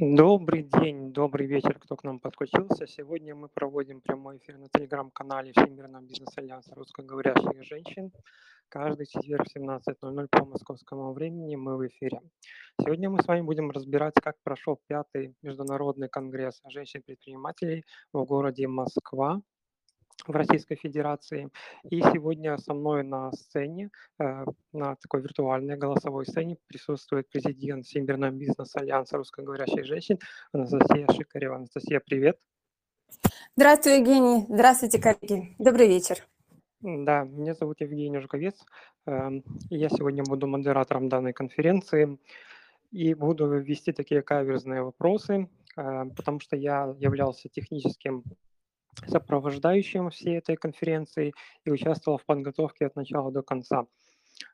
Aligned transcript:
Добрый 0.00 0.62
день, 0.62 1.12
добрый 1.12 1.48
вечер, 1.48 1.76
кто 1.76 1.96
к 1.96 2.04
нам 2.04 2.20
подключился. 2.20 2.86
Сегодня 2.86 3.34
мы 3.34 3.48
проводим 3.48 4.00
прямой 4.00 4.38
эфир 4.38 4.56
на 4.56 4.68
телеграм-канале 4.68 5.50
Всемирного 5.50 6.02
бизнес-альянса 6.02 6.72
русскоговорящих 6.76 7.64
женщин. 7.64 8.12
Каждый 8.68 9.06
четверг 9.06 9.48
в 9.48 9.56
17.00 9.56 10.28
по 10.30 10.44
московскому 10.44 11.12
времени 11.12 11.56
мы 11.56 11.76
в 11.76 11.84
эфире. 11.88 12.20
Сегодня 12.80 13.10
мы 13.10 13.20
с 13.20 13.26
вами 13.26 13.40
будем 13.40 13.72
разбирать, 13.72 14.14
как 14.22 14.36
прошел 14.44 14.80
пятый 14.86 15.34
международный 15.42 16.08
конгресс 16.08 16.60
женщин-предпринимателей 16.68 17.84
в 18.12 18.22
городе 18.24 18.68
Москва 18.68 19.42
в 20.26 20.30
Российской 20.32 20.76
Федерации. 20.76 21.50
И 21.84 22.00
сегодня 22.00 22.58
со 22.58 22.74
мной 22.74 23.02
на 23.02 23.32
сцене, 23.32 23.90
э, 24.18 24.44
на 24.72 24.96
такой 24.96 25.22
виртуальной 25.22 25.76
голосовой 25.76 26.26
сцене 26.26 26.56
присутствует 26.66 27.28
президент 27.28 27.86
Всемирного 27.86 28.30
бизнес-альянса 28.30 29.16
русскоговорящих 29.16 29.84
женщин 29.84 30.18
Анастасия 30.52 31.06
Шикарева. 31.12 31.56
Анастасия, 31.56 32.00
привет. 32.00 32.38
Здравствуй, 33.56 33.98
Евгений. 33.98 34.44
Здравствуйте, 34.48 35.00
коллеги. 35.00 35.54
Добрый 35.58 35.88
вечер. 35.88 36.18
Да, 36.80 37.24
меня 37.24 37.54
зовут 37.54 37.80
Евгений 37.80 38.20
Жуковец. 38.20 38.64
Эм, 39.06 39.42
я 39.70 39.88
сегодня 39.88 40.22
буду 40.22 40.46
модератором 40.46 41.08
данной 41.08 41.32
конференции 41.32 42.18
и 42.92 43.14
буду 43.14 43.48
вести 43.58 43.92
такие 43.92 44.22
каверзные 44.22 44.82
вопросы, 44.82 45.48
э, 45.76 46.04
потому 46.14 46.38
что 46.38 46.54
я 46.54 46.94
являлся 46.98 47.48
техническим 47.48 48.22
сопровождающим 49.06 50.10
всей 50.10 50.38
этой 50.38 50.56
конференции 50.56 51.32
и 51.64 51.70
участвовал 51.70 52.18
в 52.18 52.24
подготовке 52.24 52.86
от 52.86 52.96
начала 52.96 53.30
до 53.30 53.42
конца. 53.42 53.86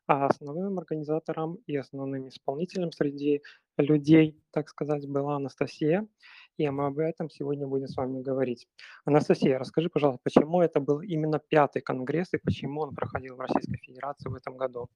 А 0.06 0.26
основным 0.26 0.78
организатором 0.78 1.58
и 1.66 1.76
основным 1.76 2.28
исполнителем 2.28 2.92
среди 2.92 3.42
людей, 3.76 4.38
так 4.50 4.68
сказать, 4.68 5.08
была 5.08 5.36
Анастасия, 5.36 6.06
и 6.56 6.68
мы 6.70 6.86
об 6.86 6.98
этом 6.98 7.30
сегодня 7.30 7.66
будем 7.66 7.88
с 7.88 7.96
вами 7.96 8.22
говорить. 8.22 8.68
Анастасия, 9.04 9.58
расскажи, 9.58 9.88
пожалуйста, 9.88 10.20
почему 10.22 10.60
это 10.60 10.80
был 10.80 11.00
именно 11.00 11.38
пятый 11.38 11.82
конгресс 11.82 12.32
и 12.32 12.38
почему 12.38 12.82
он 12.82 12.94
проходил 12.94 13.36
в 13.36 13.40
Российской 13.40 13.78
Федерации 13.78 14.28
в 14.28 14.34
этом 14.34 14.56
году? 14.56 14.88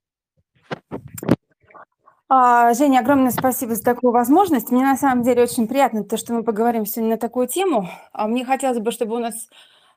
А, 2.31 2.73
Женя, 2.75 2.99
огромное 2.99 3.31
спасибо 3.31 3.73
за 3.73 3.83
такую 3.83 4.11
возможность. 4.13 4.69
Мне 4.69 4.83
на 4.83 4.95
самом 4.97 5.23
деле 5.23 5.43
очень 5.43 5.67
приятно 5.67 6.03
то, 6.03 6.15
что 6.15 6.33
мы 6.33 6.43
поговорим 6.43 6.85
сегодня 6.85 7.15
на 7.15 7.17
такую 7.17 7.47
тему. 7.47 7.89
А 8.13 8.27
мне 8.27 8.45
хотелось 8.45 8.77
бы, 8.79 8.91
чтобы 8.91 9.15
у 9.15 9.19
нас, 9.19 9.49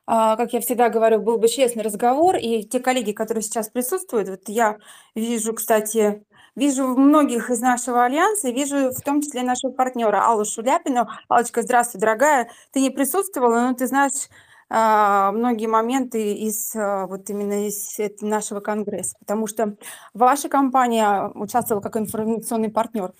а, 0.07 0.35
как 0.35 0.51
я 0.53 0.59
всегда 0.61 0.89
говорю, 0.89 1.19
был 1.21 1.37
бы 1.37 1.47
честный 1.47 1.83
разговор. 1.83 2.35
И 2.37 2.63
те 2.63 2.79
коллеги, 2.79 3.11
которые 3.11 3.43
сейчас 3.43 3.69
присутствуют, 3.69 4.29
вот 4.29 4.41
я 4.47 4.77
вижу, 5.13 5.53
кстати, 5.53 6.25
вижу 6.55 6.87
многих 6.87 7.51
из 7.51 7.59
нашего 7.61 8.03
альянса, 8.03 8.49
вижу 8.49 8.89
в 8.91 9.01
том 9.01 9.21
числе 9.21 9.43
нашего 9.43 9.71
партнера 9.71 10.25
Аллу 10.25 10.43
Шуляпину. 10.43 11.07
Аллочка, 11.29 11.61
здравствуй, 11.61 12.01
дорогая. 12.01 12.49
Ты 12.71 12.79
не 12.81 12.89
присутствовала, 12.89 13.67
но 13.67 13.73
ты 13.75 13.85
знаешь 13.85 14.27
многие 14.73 15.67
моменты 15.67 16.33
из 16.33 16.75
а, 16.75 17.05
вот 17.05 17.29
именно 17.29 17.67
из 17.67 17.95
нашего 18.21 18.59
конгресса, 18.59 19.15
потому 19.19 19.45
что 19.45 19.75
ваша 20.13 20.49
компания 20.49 21.31
участвовала 21.35 21.81
как 21.81 21.97
информационный 21.97 22.69
партнер. 22.69 23.13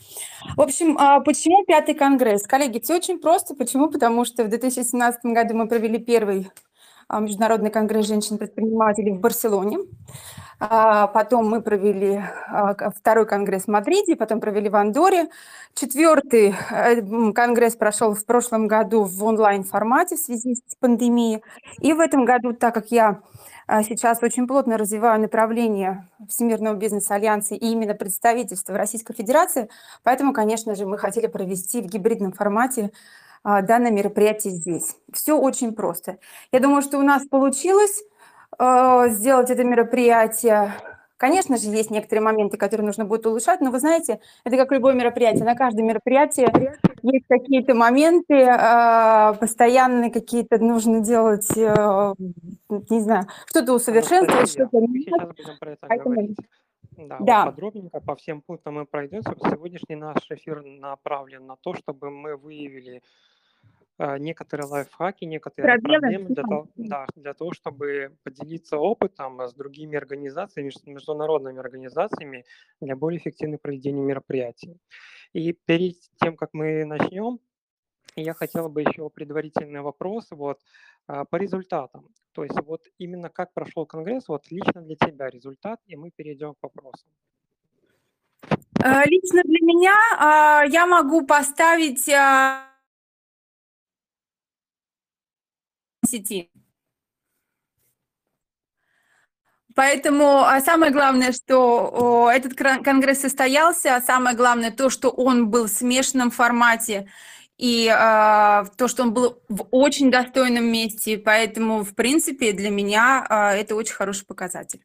В 0.58 0.62
общем, 0.62 0.98
а, 0.98 1.20
почему 1.20 1.64
пятый 1.66 1.94
конгресс? 1.94 2.48
Коллеги, 2.48 2.80
все 2.80 2.96
очень 2.96 3.20
просто. 3.20 3.56
Почему? 3.56 3.90
Потому 3.90 4.26
что 4.26 4.44
в 4.44 4.50
2017 4.50 5.26
году 5.26 5.56
мы 5.56 5.68
провели 5.68 6.00
первый 6.00 6.50
Международный 7.10 7.70
конгресс 7.70 8.08
женщин-предпринимателей 8.08 9.12
в 9.12 9.20
Барселоне. 9.20 9.78
А, 10.66 11.08
потом 11.08 11.50
мы 11.50 11.62
провели 11.62 12.22
а, 12.48 12.74
второй 12.92 13.26
конгресс 13.26 13.66
в 13.66 13.68
Мадриде, 13.68 14.16
потом 14.16 14.40
провели 14.40 14.70
в 14.70 14.76
Андоре. 14.78 15.28
Четвертый 15.74 16.56
э, 16.72 17.34
конгресс 17.34 17.76
прошел 17.76 18.14
в 18.14 18.26
прошлом 18.26 18.68
году 18.68 19.04
в 19.04 19.24
онлайн-формате 19.26 20.16
в 20.16 20.20
связи 20.20 20.56
с 20.56 20.76
пандемией. 20.76 21.44
И 21.82 21.92
в 21.92 22.00
этом 22.00 22.24
году, 22.24 22.54
так 22.54 22.74
как 22.74 22.92
я 22.92 23.20
а, 23.68 23.84
сейчас 23.84 24.24
очень 24.24 24.48
плотно 24.48 24.78
развиваю 24.78 25.20
направление 25.20 26.08
Всемирного 26.30 26.76
бизнес-альянса 26.76 27.56
и 27.56 27.72
именно 27.72 27.94
представительство 27.94 28.72
в 28.72 28.78
Российской 28.78 29.14
Федерации, 29.14 29.68
поэтому, 30.04 30.32
конечно 30.32 30.76
же, 30.76 30.86
мы 30.86 30.98
хотели 30.98 31.28
провести 31.28 31.82
в 31.82 31.88
гибридном 31.88 32.32
формате 32.32 32.92
данное 33.44 33.92
мероприятие 33.92 34.54
здесь. 34.54 34.96
Все 35.12 35.38
очень 35.38 35.74
просто. 35.74 36.20
Я 36.54 36.62
думаю, 36.62 36.82
что 36.82 36.98
у 36.98 37.02
нас 37.02 37.28
получилось. 37.28 38.02
Э, 38.60 39.10
сделать 39.10 39.50
это 39.50 39.64
мероприятие. 39.64 40.74
Конечно 41.18 41.58
же, 41.58 41.70
есть 41.70 41.90
некоторые 41.90 42.24
моменты, 42.24 42.58
которые 42.58 42.86
нужно 42.86 43.06
будет 43.06 43.26
улучшать, 43.26 43.62
но 43.62 43.72
вы 43.72 43.80
знаете, 43.80 44.20
это 44.44 44.58
как 44.58 44.72
любое 44.74 44.94
мероприятие. 44.94 45.46
На 45.46 45.56
каждом 45.56 45.86
мероприятии 45.88 46.48
есть 47.02 47.26
какие-то 47.30 47.76
моменты, 47.76 48.34
э, 48.34 49.34
постоянные 49.40 50.12
какие-то 50.12 50.58
нужно 50.58 51.00
делать, 51.00 51.50
э, 51.56 52.14
не 52.90 53.00
знаю, 53.00 53.28
что-то 53.46 53.74
усовершенствовать, 53.74 54.50
что-то 54.50 54.80
Поэтому... 55.88 56.36
Да, 56.96 57.18
да. 57.20 57.46
Вот 57.46 57.56
подробненько 57.56 58.00
по 58.02 58.16
всем 58.16 58.42
пунктам 58.42 58.76
мы 58.76 58.86
пройдемся. 58.86 59.34
Сегодняшний 59.50 59.96
наш 59.96 60.30
эфир 60.30 60.62
направлен 60.64 61.48
на 61.48 61.56
то, 61.56 61.74
чтобы 61.74 62.12
мы 62.12 62.38
выявили 62.38 63.02
некоторые 64.00 64.68
лайфхаки, 64.68 65.26
некоторые 65.26 65.80
Пробелы. 65.80 66.00
проблемы 66.00 66.26
для 66.26 66.36
того, 66.36 66.68
да, 66.76 67.06
для 67.16 67.34
того, 67.34 67.52
чтобы 67.54 68.18
поделиться 68.24 68.78
опытом 68.78 69.40
с 69.42 69.54
другими 69.54 69.96
организациями, 69.96 70.72
международными 70.86 71.60
организациями 71.60 72.46
для 72.82 72.96
более 72.96 73.20
эффективного 73.20 73.60
проведения 73.60 74.02
мероприятий. 74.02 74.80
И 75.34 75.54
перед 75.54 75.96
тем, 76.20 76.36
как 76.36 76.50
мы 76.54 76.86
начнем, 76.86 77.40
я 78.16 78.34
хотел 78.34 78.70
бы 78.70 78.82
еще 78.82 79.10
предварительный 79.10 79.82
вопрос 79.82 80.28
вот, 80.32 80.60
а, 81.08 81.26
по 81.26 81.36
результатам. 81.38 82.10
То 82.34 82.44
есть 82.44 82.60
вот 82.66 82.82
именно 82.98 83.30
как 83.30 83.54
прошел 83.54 83.86
конгресс, 83.86 84.28
вот 84.28 84.52
лично 84.52 84.82
для 84.82 84.96
тебя 84.96 85.30
результат, 85.30 85.80
и 85.88 85.96
мы 85.96 86.12
перейдем 86.12 86.54
к 86.54 86.58
вопросам. 86.62 87.10
Э, 88.84 89.04
лично 89.06 89.42
для 89.44 89.60
меня 89.62 89.96
а, 90.20 90.64
я 90.66 90.86
могу 90.86 91.26
поставить 91.26 92.08
сети. 96.14 96.50
Поэтому 99.76 100.44
а 100.44 100.62
самое 100.62 100.92
главное, 100.92 101.32
что 101.32 102.30
этот 102.32 102.54
конгресс 102.56 103.22
состоялся, 103.22 103.96
а 103.96 104.02
самое 104.02 104.36
главное 104.36 104.72
то, 104.72 104.90
что 104.90 105.10
он 105.10 105.50
был 105.50 105.66
в 105.66 105.72
смешанном 105.72 106.30
формате, 106.30 107.08
и 107.58 107.88
э, 107.88 108.66
то, 108.78 108.88
что 108.88 109.04
он 109.04 109.14
был 109.14 109.42
в 109.50 109.68
очень 109.72 110.12
достойном 110.12 110.66
месте. 110.66 111.18
Поэтому, 111.18 111.84
в 111.84 111.96
принципе, 111.96 112.52
для 112.52 112.70
меня 112.70 113.26
э, 113.30 113.62
это 113.62 113.76
очень 113.76 113.94
хороший 113.94 114.26
показатель. 114.26 114.82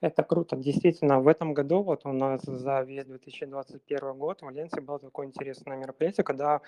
Это 0.00 0.22
круто. 0.22 0.56
Действительно, 0.56 1.20
в 1.20 1.28
этом 1.28 1.52
году 1.52 1.82
вот 1.82 2.06
у 2.06 2.12
нас 2.12 2.42
за 2.42 2.80
весь 2.80 3.04
2021 3.04 4.14
год 4.14 4.40
в 4.40 4.48
Альянсе 4.48 4.80
было 4.80 4.98
такое 4.98 5.26
интересное 5.26 5.76
мероприятие, 5.76 6.24
когда 6.24 6.62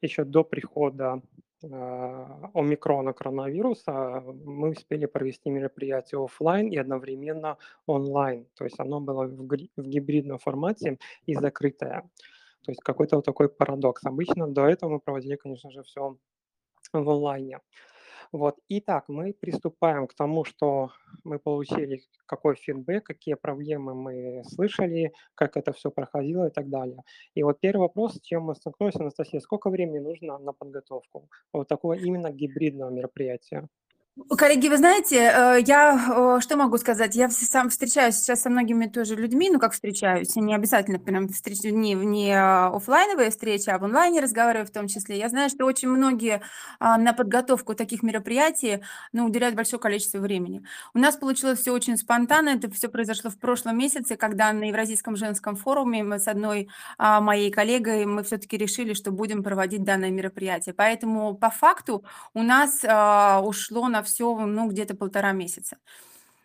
еще 0.00 0.24
до 0.24 0.44
прихода 0.44 1.20
а, 1.64 2.50
омикрона 2.54 3.12
коронавируса 3.12 4.22
мы 4.44 4.70
успели 4.70 5.06
провести 5.06 5.50
мероприятие 5.50 6.22
офлайн 6.22 6.68
и 6.68 6.76
одновременно 6.76 7.58
онлайн. 7.86 8.46
То 8.54 8.64
есть 8.64 8.78
оно 8.78 9.00
было 9.00 9.26
в, 9.26 9.48
в 9.76 9.88
гибридном 9.88 10.38
формате 10.38 10.98
и 11.26 11.34
закрытое. 11.34 12.08
То 12.64 12.72
есть 12.72 12.82
какой-то 12.82 13.16
вот 13.16 13.24
такой 13.24 13.48
парадокс. 13.48 14.04
Обычно 14.04 14.46
до 14.46 14.66
этого 14.66 14.90
мы 14.90 15.00
проводили, 15.00 15.34
конечно 15.34 15.70
же, 15.70 15.82
все 15.82 16.16
в 16.92 17.10
онлайне. 17.10 17.58
Вот. 18.32 18.56
Итак, 18.68 19.04
мы 19.08 19.32
приступаем 19.32 20.06
к 20.06 20.14
тому, 20.14 20.44
что 20.44 20.90
мы 21.24 21.38
получили, 21.38 22.02
какой 22.26 22.56
фидбэк, 22.56 23.04
какие 23.04 23.34
проблемы 23.34 23.94
мы 23.94 24.42
слышали, 24.44 25.12
как 25.34 25.56
это 25.56 25.72
все 25.72 25.90
проходило 25.90 26.46
и 26.48 26.50
так 26.50 26.68
далее. 26.68 27.02
И 27.34 27.42
вот 27.42 27.60
первый 27.60 27.82
вопрос, 27.82 28.14
с 28.14 28.20
чем 28.20 28.44
мы 28.44 28.54
столкнулись, 28.54 28.96
Анастасия, 28.96 29.40
сколько 29.40 29.70
времени 29.70 29.98
нужно 29.98 30.38
на 30.38 30.52
подготовку 30.52 31.28
вот 31.52 31.68
такого 31.68 31.94
именно 31.94 32.30
гибридного 32.30 32.90
мероприятия? 32.90 33.68
Коллеги, 34.16 34.68
вы 34.68 34.78
знаете, 34.78 35.16
э, 35.16 35.58
я 35.66 36.40
что 36.40 36.56
могу 36.56 36.78
сказать? 36.78 37.14
Я 37.14 37.28
сам 37.28 37.68
встречаюсь 37.68 38.16
сейчас 38.16 38.40
со 38.40 38.48
многими 38.48 38.86
тоже 38.86 39.14
людьми, 39.14 39.50
ну 39.50 39.58
как 39.58 39.74
встречаюсь, 39.74 40.34
не 40.36 40.54
обязательно 40.54 40.98
прям 40.98 41.28
встреч, 41.28 41.60
не, 41.64 41.92
не 41.92 42.32
офлайновые 42.34 43.28
встречи, 43.28 43.68
а 43.68 43.78
в 43.78 43.84
онлайне 43.84 44.20
разговариваю 44.20 44.66
в 44.66 44.70
том 44.70 44.88
числе. 44.88 45.18
Я 45.18 45.28
знаю, 45.28 45.50
что 45.50 45.66
очень 45.66 45.90
многие 45.90 46.40
а, 46.80 46.96
на 46.96 47.12
подготовку 47.12 47.74
таких 47.74 48.02
мероприятий 48.02 48.82
ну, 49.12 49.26
уделяют 49.26 49.54
большое 49.54 49.78
количество 49.78 50.18
времени. 50.18 50.62
У 50.94 50.98
нас 50.98 51.16
получилось 51.16 51.60
все 51.60 51.72
очень 51.72 51.98
спонтанно, 51.98 52.48
это 52.48 52.70
все 52.70 52.88
произошло 52.88 53.28
в 53.30 53.38
прошлом 53.38 53.76
месяце, 53.76 54.16
когда 54.16 54.50
на 54.54 54.64
Евразийском 54.64 55.16
женском 55.16 55.56
форуме 55.56 56.02
мы 56.02 56.18
с 56.20 56.26
одной 56.26 56.70
а, 56.96 57.20
моей 57.20 57.50
коллегой 57.50 58.06
мы 58.06 58.22
все-таки 58.22 58.56
решили, 58.56 58.94
что 58.94 59.10
будем 59.10 59.42
проводить 59.42 59.84
данное 59.84 60.10
мероприятие. 60.10 60.74
Поэтому 60.74 61.34
по 61.36 61.50
факту 61.50 62.02
у 62.32 62.42
нас 62.42 62.82
а, 62.82 63.42
ушло 63.44 63.88
на 63.88 64.05
все, 64.06 64.34
ну, 64.34 64.68
где-то 64.70 64.96
полтора 64.96 65.32
месяца. 65.32 65.76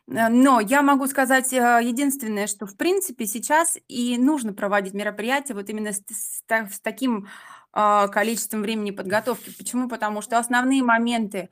Э, 0.08 0.28
но 0.28 0.60
я 0.60 0.82
могу 0.82 1.08
сказать, 1.08 1.54
э, 1.54 1.80
единственное, 1.82 2.48
что, 2.48 2.66
в 2.66 2.76
принципе, 2.76 3.26
сейчас 3.26 3.78
и 3.88 4.18
нужно 4.18 4.54
проводить 4.54 4.94
мероприятия 4.94 5.54
вот 5.54 5.70
именно 5.70 5.94
с 5.94 6.02
с 6.10 6.44
с 6.48 6.80
таким, 6.82 7.28
а, 7.74 8.08
количеством 8.10 8.62
времени 8.62 8.92
подготовки. 8.92 9.54
Почему? 9.58 9.88
Потому 9.88 10.22
что 10.22 10.38
основные 10.38 10.84
моменты 10.84 11.50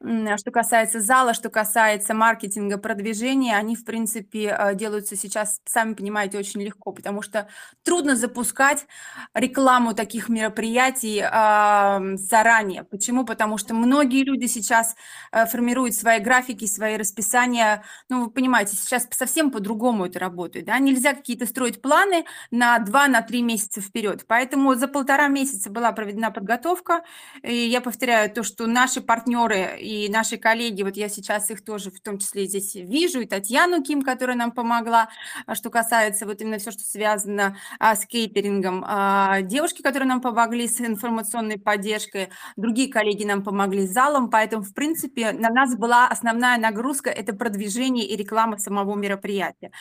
что 0.00 0.50
касается 0.50 1.00
зала, 1.00 1.34
что 1.34 1.50
касается 1.50 2.14
маркетинга, 2.14 2.78
продвижения, 2.78 3.56
они, 3.56 3.76
в 3.76 3.84
принципе, 3.84 4.56
э, 4.58 4.74
делаются 4.74 5.14
сейчас, 5.14 5.60
сами 5.66 5.92
понимаете, 5.92 6.38
очень 6.38 6.62
легко, 6.62 6.92
потому 6.92 7.20
что 7.20 7.48
трудно 7.82 8.16
запускать 8.16 8.86
рекламу 9.34 9.92
таких 9.94 10.30
мероприятий 10.30 11.22
ам, 11.22 12.16
заранее. 12.16 12.84
Почему? 12.84 13.26
Потому 13.26 13.58
что 13.58 13.74
многие 13.74 14.24
люди 14.24 14.46
сейчас 14.46 14.96
э, 15.32 15.44
формируют 15.44 15.94
свои 15.94 16.18
графики, 16.20 16.64
свои 16.64 16.96
расписания. 16.96 17.84
Ну, 18.08 18.24
вы 18.24 18.30
понимаете, 18.30 18.76
сейчас 18.76 19.06
совсем 19.10 19.50
по-другому 19.50 20.06
это 20.06 20.18
работает. 20.18 20.64
Да? 20.64 20.78
Нельзя 20.78 21.12
какие-то 21.12 21.46
строить 21.46 21.82
планы 21.82 22.24
на 22.50 22.78
2-3 22.78 23.08
на 23.08 23.22
три 23.22 23.42
месяца 23.42 23.80
вперед. 23.80 24.24
Поэтому 24.26 24.74
за 24.74 24.88
полтора 24.88 25.28
месяца 25.28 25.70
была 25.70 25.92
проведена 25.92 26.30
подготовка. 26.30 27.02
И 27.42 27.54
я 27.54 27.80
повторяю 27.80 28.30
то, 28.30 28.42
что 28.42 28.66
наши 28.66 29.00
партнеры 29.00 29.76
и 29.90 30.08
наши 30.08 30.36
коллеги, 30.36 30.84
вот 30.84 30.96
я 30.96 31.08
сейчас 31.08 31.50
их 31.50 31.64
тоже 31.64 31.90
в 31.90 32.00
том 32.00 32.18
числе 32.18 32.46
здесь 32.46 32.76
вижу, 32.76 33.20
и 33.20 33.26
Татьяну 33.26 33.82
Ким, 33.82 34.02
которая 34.02 34.36
нам 34.36 34.52
помогла, 34.52 35.08
а, 35.46 35.56
что 35.56 35.68
касается 35.68 36.26
вот 36.26 36.40
именно 36.40 36.58
все, 36.58 36.70
что 36.70 36.84
связано 36.84 37.56
а, 37.80 37.96
с 37.96 38.06
кейтерингом, 38.06 38.84
а, 38.86 39.40
девушки, 39.42 39.82
которые 39.82 40.08
нам 40.08 40.20
помогли 40.20 40.68
с 40.68 40.80
информационной 40.80 41.58
поддержкой, 41.58 42.28
другие 42.56 42.88
коллеги 42.92 43.24
нам 43.24 43.42
помогли 43.42 43.84
с 43.88 43.90
залом, 43.90 44.30
поэтому, 44.30 44.62
в 44.62 44.72
принципе, 44.74 45.32
на 45.32 45.48
нас 45.48 45.76
была 45.76 46.06
основная 46.06 46.56
нагрузка– 46.56 47.10
это 47.10 47.34
продвижение 47.34 48.06
и 48.06 48.16
реклама 48.16 48.58
самого 48.58 48.94
мероприятия, 48.94 49.72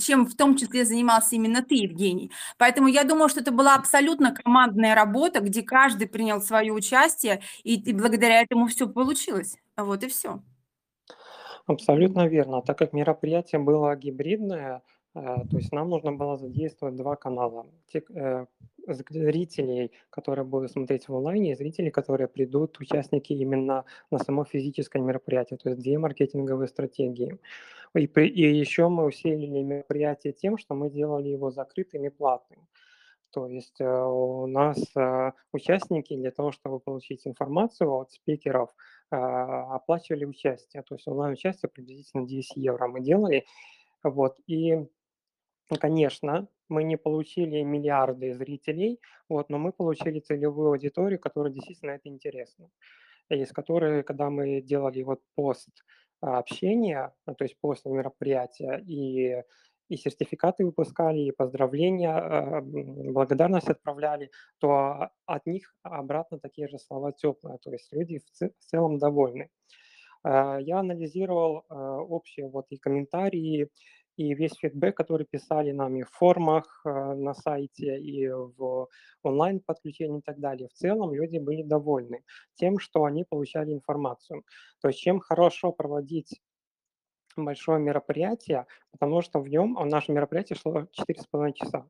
чем 0.00 0.26
в 0.26 0.34
том 0.34 0.56
числе 0.56 0.84
занимался 0.84 1.36
именно 1.36 1.62
ты, 1.62 1.76
Евгений. 1.76 2.32
Поэтому 2.58 2.88
я 2.88 3.04
думаю, 3.04 3.28
что 3.28 3.40
это 3.40 3.52
была 3.52 3.76
абсолютно 3.76 4.34
командная 4.34 4.96
работа, 4.96 5.38
где 5.38 5.62
каждый 5.62 6.08
принял 6.08 6.42
свое 6.42 6.72
участие, 6.72 7.40
и, 7.62 7.74
и 7.74 7.92
благодаря 7.92 8.40
этому 8.40 8.66
все 8.66 8.88
получилось. 8.88 9.43
Вот 9.76 10.02
и 10.02 10.08
все. 10.08 10.40
Абсолютно 11.66 12.26
верно. 12.28 12.62
Так 12.62 12.78
как 12.78 12.92
мероприятие 12.92 13.60
было 13.60 13.96
гибридное, 13.96 14.82
э, 15.14 15.20
то 15.50 15.56
есть 15.56 15.72
нам 15.72 15.88
нужно 15.88 16.12
было 16.12 16.36
задействовать 16.36 16.96
два 16.96 17.16
канала. 17.16 17.66
Те, 17.86 18.02
э, 18.14 18.46
зрителей, 18.86 19.92
которые 20.10 20.44
будут 20.44 20.70
смотреть 20.72 21.08
в 21.08 21.14
онлайне, 21.14 21.52
и 21.52 21.54
зрителей, 21.54 21.90
которые 21.90 22.28
придут, 22.28 22.78
участники 22.80 23.32
именно 23.32 23.84
на 24.10 24.18
само 24.18 24.44
физическое 24.44 25.00
мероприятие, 25.00 25.58
то 25.58 25.70
есть 25.70 25.80
две 25.80 25.98
маркетинговые 25.98 26.68
стратегии. 26.68 27.38
И, 27.94 28.06
при, 28.06 28.28
и 28.28 28.58
еще 28.60 28.88
мы 28.88 29.04
усилили 29.04 29.62
мероприятие 29.62 30.32
тем, 30.32 30.58
что 30.58 30.74
мы 30.74 30.90
делали 30.90 31.28
его 31.28 31.50
закрытым 31.50 32.04
и 32.04 32.10
платным. 32.10 32.66
То 33.34 33.48
есть 33.48 33.80
э, 33.80 33.84
у 33.84 34.46
нас 34.46 34.78
э, 34.96 35.32
участники 35.52 36.14
для 36.16 36.30
того, 36.30 36.52
чтобы 36.52 36.78
получить 36.78 37.26
информацию 37.26 37.90
от 37.92 38.12
спикеров, 38.12 38.70
э, 39.10 39.16
оплачивали 39.16 40.24
участие. 40.24 40.84
То 40.84 40.94
есть 40.94 41.08
онлайн-участие 41.08 41.68
приблизительно 41.68 42.28
10 42.28 42.56
евро 42.56 42.86
мы 42.86 43.00
делали. 43.00 43.44
Вот. 44.04 44.36
И, 44.46 44.86
конечно, 45.80 46.46
мы 46.68 46.84
не 46.84 46.96
получили 46.96 47.62
миллиарды 47.62 48.34
зрителей, 48.34 49.00
вот, 49.28 49.50
но 49.50 49.58
мы 49.58 49.72
получили 49.72 50.20
целевую 50.20 50.68
аудиторию, 50.68 51.18
которая 51.18 51.52
действительно 51.52 51.90
это 51.90 52.08
интересно. 52.08 52.70
Из 53.30 53.50
которой, 53.50 54.04
когда 54.04 54.30
мы 54.30 54.60
делали 54.60 55.02
вот 55.02 55.22
пост 55.34 55.84
общения, 56.20 57.12
то 57.24 57.44
есть 57.44 57.58
после 57.60 57.90
мероприятия, 57.90 58.80
и 58.86 59.42
и 59.88 59.96
сертификаты 59.96 60.64
выпускали, 60.64 61.20
и 61.20 61.32
поздравления, 61.32 62.16
э, 62.16 62.60
благодарность 63.12 63.68
отправляли, 63.68 64.30
то 64.58 65.10
от 65.26 65.46
них 65.46 65.74
обратно 65.82 66.38
такие 66.38 66.68
же 66.68 66.78
слова 66.78 67.12
теплые, 67.12 67.58
то 67.58 67.70
есть 67.70 67.92
люди 67.92 68.20
в 68.40 68.64
целом 68.70 68.98
довольны. 68.98 69.50
Э, 70.24 70.58
я 70.60 70.78
анализировал 70.78 71.64
э, 71.68 71.74
общие 71.74 72.48
вот 72.48 72.66
и 72.70 72.78
комментарии, 72.78 73.68
и 74.16 74.32
весь 74.34 74.54
фидбэк, 74.54 74.96
который 74.96 75.26
писали 75.26 75.72
нам 75.72 75.96
и 75.96 76.04
в 76.04 76.10
формах 76.10 76.82
на 76.84 77.34
сайте, 77.34 77.98
и 77.98 78.28
в 78.28 78.86
онлайн-подключении 79.24 80.20
и 80.20 80.22
так 80.22 80.38
далее. 80.38 80.68
В 80.68 80.72
целом 80.72 81.12
люди 81.12 81.38
были 81.38 81.64
довольны 81.64 82.22
тем, 82.54 82.78
что 82.78 83.06
они 83.06 83.24
получали 83.24 83.72
информацию. 83.72 84.44
То 84.80 84.86
есть 84.86 85.00
чем 85.00 85.18
хорошо 85.18 85.72
проводить 85.72 86.40
большое 87.36 87.80
мероприятие, 87.80 88.66
потому 88.92 89.22
что 89.22 89.40
в 89.40 89.48
нем, 89.48 89.78
а 89.78 89.84
наше 89.84 90.12
мероприятие 90.12 90.56
шло 90.56 90.86
4,5 90.98 91.52
часа 91.52 91.86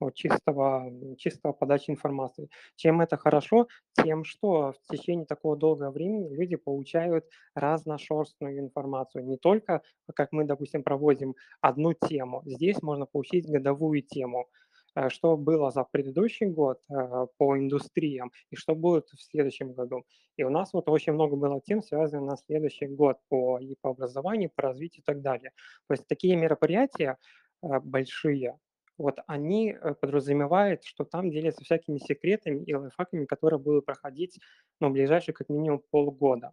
вот, 0.00 0.14
чистого, 0.14 0.90
чистого 1.18 1.52
подачи 1.52 1.90
информации. 1.90 2.48
Чем 2.74 3.00
это 3.00 3.16
хорошо? 3.16 3.68
Тем, 4.02 4.24
что 4.24 4.72
в 4.72 4.96
течение 4.96 5.26
такого 5.26 5.56
долгого 5.56 5.90
времени 5.90 6.34
люди 6.34 6.56
получают 6.56 7.26
разношерстную 7.54 8.58
информацию. 8.58 9.24
Не 9.24 9.36
только, 9.36 9.82
как 10.14 10.32
мы, 10.32 10.44
допустим, 10.44 10.82
проводим 10.82 11.36
одну 11.60 11.92
тему. 11.92 12.42
Здесь 12.46 12.82
можно 12.82 13.06
получить 13.06 13.46
годовую 13.46 14.02
тему. 14.02 14.48
Э, 14.94 15.08
что 15.08 15.36
было 15.36 15.70
за 15.70 15.84
предыдущий 15.84 16.46
год 16.46 16.82
э, 16.90 17.26
по 17.38 17.56
индустриям 17.56 18.32
и 18.50 18.56
что 18.56 18.74
будет 18.74 19.08
в 19.08 19.22
следующем 19.22 19.72
году. 19.72 20.04
И 20.36 20.42
у 20.42 20.50
нас 20.50 20.72
вот 20.72 20.88
очень 20.88 21.12
много 21.12 21.36
было 21.36 21.60
тем, 21.60 21.82
связанных 21.82 22.30
на 22.30 22.36
следующий 22.36 22.86
год 22.86 23.18
по, 23.28 23.58
и 23.58 23.76
по 23.80 23.90
образованию, 23.90 24.50
по 24.54 24.62
развитию 24.62 25.02
и 25.02 25.04
так 25.04 25.20
далее. 25.20 25.52
То 25.88 25.94
есть 25.94 26.06
такие 26.08 26.36
мероприятия 26.36 27.18
э, 27.62 27.80
большие, 27.80 28.58
вот 28.98 29.18
они 29.26 29.76
подразумевают, 30.02 30.84
что 30.84 31.04
там 31.04 31.30
делятся 31.30 31.64
всякими 31.64 31.96
секретами 31.96 32.62
и 32.64 32.74
лайфхаками, 32.74 33.24
которые 33.24 33.58
будут 33.58 33.86
проходить 33.86 34.38
ну, 34.78 34.90
в 34.90 34.92
ближайшие 34.92 35.34
как 35.34 35.48
минимум 35.48 35.82
полгода. 35.90 36.52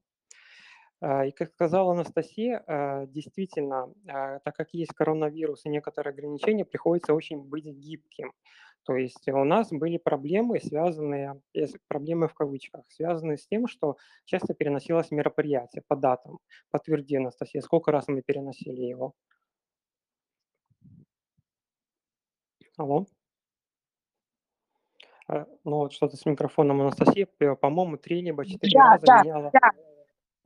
А, 0.99 1.25
и 1.25 1.31
как 1.31 1.51
сказала 1.51 1.91
Анастасия, 1.91 2.63
а, 2.65 3.05
действительно, 3.05 3.93
а, 4.07 4.39
так 4.39 4.55
как 4.55 4.73
есть 4.73 4.93
коронавирус 4.93 5.65
и 5.65 5.69
некоторые 5.69 6.11
ограничения, 6.11 6.65
приходится 6.65 7.13
очень 7.13 7.43
быть 7.43 7.65
гибким. 7.65 8.33
То 8.83 8.95
есть 8.95 9.27
у 9.27 9.43
нас 9.43 9.69
были 9.69 9.97
проблемы, 9.97 10.59
связанные, 10.59 11.41
проблемы 11.87 12.29
в 12.29 12.33
кавычках, 12.33 12.85
связанные 12.87 13.37
с 13.37 13.45
тем, 13.45 13.67
что 13.67 13.97
часто 14.23 14.53
переносилось 14.53 15.11
мероприятие 15.11 15.83
по 15.87 15.95
датам. 15.95 16.39
Подтверди, 16.71 17.17
Анастасия, 17.17 17.61
сколько 17.61 17.91
раз 17.91 18.07
мы 18.07 18.21
переносили 18.21 18.81
его? 18.81 19.13
Алло? 22.77 23.05
Ну 25.27 25.49
вот 25.63 25.91
что-то 25.91 26.15
с 26.15 26.25
микрофоном 26.25 26.79
Анастасия, 26.79 27.25
по-моему, 27.25 27.97
три 27.97 28.21
либо 28.21 28.45
четыре 28.45 28.79
да, 28.79 28.91
раза 28.91 29.05
да, 29.05 29.21
меняла. 29.21 29.51
Да. 29.51 29.71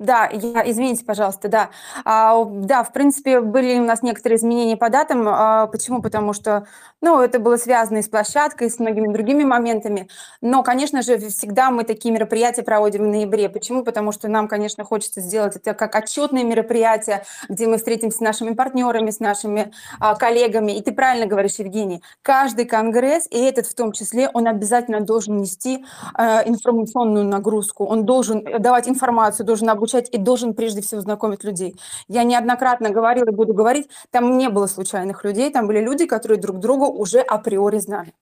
Да, 0.02 0.28
я, 0.34 0.68
извините, 0.68 1.06
пожалуйста, 1.06 1.48
да. 1.48 1.70
А, 2.06 2.44
да, 2.44 2.84
в 2.84 2.92
принципе, 2.92 3.40
были 3.40 3.78
у 3.78 3.84
нас 3.84 4.02
некоторые 4.02 4.38
изменения 4.40 4.76
по 4.76 4.90
датам. 4.90 5.28
А, 5.28 5.68
почему? 5.68 6.02
Потому 6.02 6.34
что, 6.34 6.66
ну, 7.02 7.22
это 7.22 7.38
было 7.38 7.56
связано 7.56 8.00
и 8.00 8.02
с 8.02 8.10
площадкой, 8.10 8.66
и 8.66 8.70
с 8.72 8.80
многими 8.80 9.14
другими 9.14 9.44
моментами. 9.44 10.08
Но, 10.42 10.64
конечно 10.64 11.04
же, 11.04 11.20
всегда 11.20 11.70
мы 11.70 11.84
такие 11.84 12.12
мероприятия 12.12 12.64
проводим 12.64 13.04
в 13.04 13.08
ноябре. 13.10 13.48
Почему? 13.48 13.84
Потому 13.84 14.12
что 14.12 14.28
нам, 14.28 14.48
конечно, 14.48 14.84
хочется 14.84 15.22
сделать 15.22 15.56
это 15.58 15.76
как 15.76 15.96
отчетное 15.96 16.44
мероприятие, 16.44 17.24
где 17.48 17.68
мы 17.68 17.78
встретимся 17.78 18.18
с 18.18 18.22
нашими 18.22 18.56
партнерами, 18.56 19.12
с 19.12 19.20
нашими 19.20 19.72
а, 20.00 20.16
коллегами. 20.16 20.72
И 20.72 20.82
ты 20.82 20.94
правильно 20.94 21.28
говоришь, 21.28 21.60
Евгений, 21.60 22.02
каждый 22.24 22.66
конгресс, 22.66 23.28
и 23.30 23.40
этот 23.40 23.68
в 23.68 23.76
том 23.76 23.92
числе, 23.92 24.32
он 24.34 24.48
обязательно 24.48 25.02
должен 25.02 25.38
нести 25.38 25.86
а, 26.16 26.42
информационную 26.44 27.26
нагрузку. 27.26 27.86
Он 27.86 28.04
должен 28.04 28.44
давать 28.60 28.88
информацию, 28.88 29.46
должен 29.46 29.70
обучать 29.70 29.91
обучать 29.92 30.10
и 30.14 30.18
должен 30.18 30.54
прежде 30.54 30.82
всего 30.82 31.02
знакомить 31.02 31.44
людей. 31.44 31.76
Я 32.08 32.24
неоднократно 32.24 32.90
говорила 32.90 33.30
и 33.30 33.36
буду 33.36 33.54
говорить, 33.54 33.90
там 34.12 34.38
не 34.38 34.50
было 34.50 34.68
случайных 34.68 35.24
людей, 35.26 35.52
там 35.52 35.68
были 35.68 35.82
люди, 35.82 36.06
которые 36.06 36.40
друг 36.40 36.60
друга 36.60 36.86
уже 36.86 37.20
априори 37.20 37.80
знали. 37.80 38.14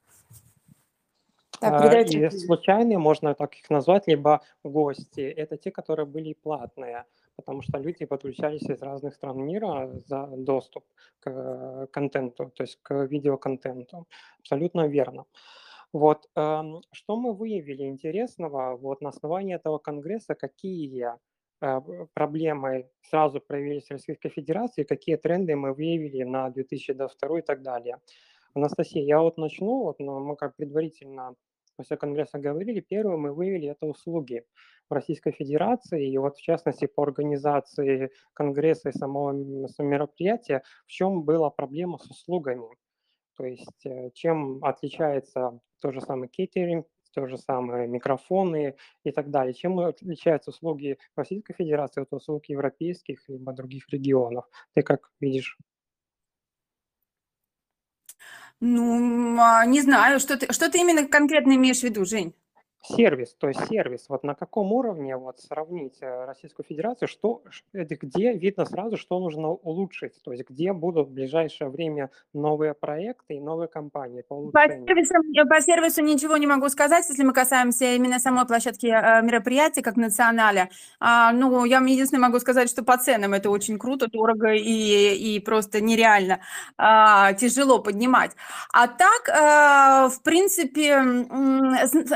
Так, 1.62 1.82
а, 1.82 2.02
и 2.02 2.30
случайные, 2.30 2.98
можно 2.98 3.34
так 3.34 3.54
их 3.56 3.70
назвать, 3.70 4.08
либо 4.08 4.40
гости, 4.64 5.20
это 5.20 5.58
те, 5.58 5.72
которые 5.72 6.06
были 6.06 6.34
платные, 6.34 7.04
потому 7.36 7.62
что 7.62 7.78
люди 7.78 8.06
подключались 8.06 8.70
из 8.70 8.82
разных 8.82 9.14
стран 9.14 9.46
мира 9.46 9.90
за 10.08 10.28
доступ 10.38 10.84
к 11.20 11.30
э, 11.30 11.88
контенту, 11.92 12.52
то 12.56 12.64
есть 12.64 12.80
к 12.82 13.06
видеоконтенту. 13.06 14.08
Абсолютно 14.40 14.88
верно. 14.88 15.26
Вот, 15.92 16.30
эм, 16.36 16.82
что 16.94 17.18
мы 17.18 17.34
выявили 17.34 17.84
интересного 17.84 18.78
вот 18.78 19.02
на 19.02 19.10
основании 19.10 19.56
этого 19.56 19.80
конгресса, 19.80 20.36
какие 20.36 21.18
проблемы 22.14 22.90
сразу 23.02 23.42
проявились 23.42 23.88
в 23.88 23.92
Российской 23.92 24.30
Федерации, 24.30 24.84
какие 24.84 25.18
тренды 25.18 25.56
мы 25.56 25.74
выявили 25.74 26.24
на 26.24 26.50
2022 26.50 27.40
и 27.40 27.42
так 27.42 27.62
далее. 27.62 27.98
Анастасия, 28.54 29.04
я 29.04 29.22
вот 29.22 29.38
начну, 29.38 29.84
вот, 29.84 30.00
но 30.00 30.20
мы 30.20 30.36
как 30.36 30.56
предварительно 30.56 31.36
после 31.80 31.96
Конгресса 31.96 32.40
говорили, 32.40 32.82
первое 32.82 33.16
мы 33.16 33.32
вывели 33.32 33.70
это 33.70 33.86
услуги 33.86 34.44
в 34.90 34.94
Российской 34.94 35.32
Федерации, 35.32 36.12
и 36.12 36.18
вот 36.18 36.36
в 36.36 36.42
частности 36.42 36.88
по 36.88 37.04
организации 37.04 38.12
Конгресса 38.34 38.90
и 38.90 38.92
самого 38.92 39.32
мероприятия, 39.32 40.64
в 40.86 40.92
чем 40.92 41.24
была 41.24 41.50
проблема 41.50 41.98
с 41.98 42.10
услугами. 42.10 42.68
То 43.38 43.46
есть 43.46 43.86
э, 43.86 44.10
чем 44.14 44.62
отличается 44.62 45.62
тот 45.80 45.94
же 45.94 46.02
самый 46.02 46.28
кейтеринг, 46.28 46.86
то 47.14 47.28
же 47.28 47.38
самое 47.38 47.88
микрофоны 47.88 48.76
и 49.04 49.12
так 49.12 49.30
далее. 49.30 49.54
Чем 49.54 49.80
отличаются 49.80 50.52
услуги 50.52 50.98
Российской 51.16 51.54
Федерации 51.54 52.02
от 52.02 52.14
услуг 52.14 52.46
европейских 52.46 53.28
либо 53.28 53.54
других 53.54 53.90
регионов? 53.90 54.46
Ты 54.74 54.82
как 54.82 55.12
видишь? 55.20 55.58
Ну, 58.62 59.38
а, 59.40 59.66
не 59.66 59.82
знаю, 59.82 60.20
что 60.20 60.38
ты, 60.38 60.52
что 60.52 60.70
ты 60.70 60.80
именно 60.80 61.08
конкретно 61.08 61.54
имеешь 61.54 61.80
в 61.80 61.84
виду, 61.84 62.04
Жень? 62.06 62.34
Сервис, 62.82 63.36
то 63.38 63.50
есть 63.50 63.68
сервис, 63.68 64.06
вот 64.08 64.24
на 64.24 64.36
каком 64.36 64.72
уровне 64.72 65.18
вот 65.18 65.40
сравнить 65.40 65.98
э, 66.00 66.26
Российскую 66.26 66.66
Федерацию, 66.66 67.10
что, 67.10 67.44
это 67.74 67.96
где 67.98 68.34
видно 68.34 68.66
сразу, 68.66 68.96
что 68.96 69.20
нужно 69.20 69.50
улучшить, 69.50 70.14
то 70.24 70.32
есть 70.32 70.50
где 70.50 70.72
будут 70.72 71.10
в 71.10 71.12
ближайшее 71.12 71.70
время 71.70 72.10
новые 72.34 72.74
проекты 72.74 73.36
и 73.36 73.42
новые 73.42 73.68
компании 73.68 74.24
по 74.26 74.50
По 74.52 74.68
сервису, 74.70 75.14
по 75.50 75.62
сервису 75.62 76.02
ничего 76.02 76.38
не 76.38 76.48
могу 76.48 76.70
сказать, 76.70 77.06
если 77.10 77.24
мы 77.24 77.34
касаемся 77.34 77.96
именно 77.96 78.18
самой 78.18 78.48
площадки 78.48 78.88
э, 78.88 79.22
мероприятий, 79.24 79.82
как 79.82 79.98
националя. 79.98 80.70
А, 81.02 81.34
ну, 81.34 81.66
я 81.66 81.80
единственное 81.80 82.28
могу 82.28 82.40
сказать, 82.40 82.70
что 82.70 82.84
по 82.84 82.98
ценам 82.98 83.34
это 83.34 83.50
очень 83.50 83.78
круто, 83.78 84.08
дорого 84.08 84.54
и, 84.54 85.16
и 85.16 85.40
просто 85.42 85.82
нереально 85.82 86.40
а, 86.78 87.34
тяжело 87.34 87.80
поднимать. 87.80 88.32
А 88.72 88.88
так, 88.88 90.14
в 90.14 90.24
принципе, 90.24 90.94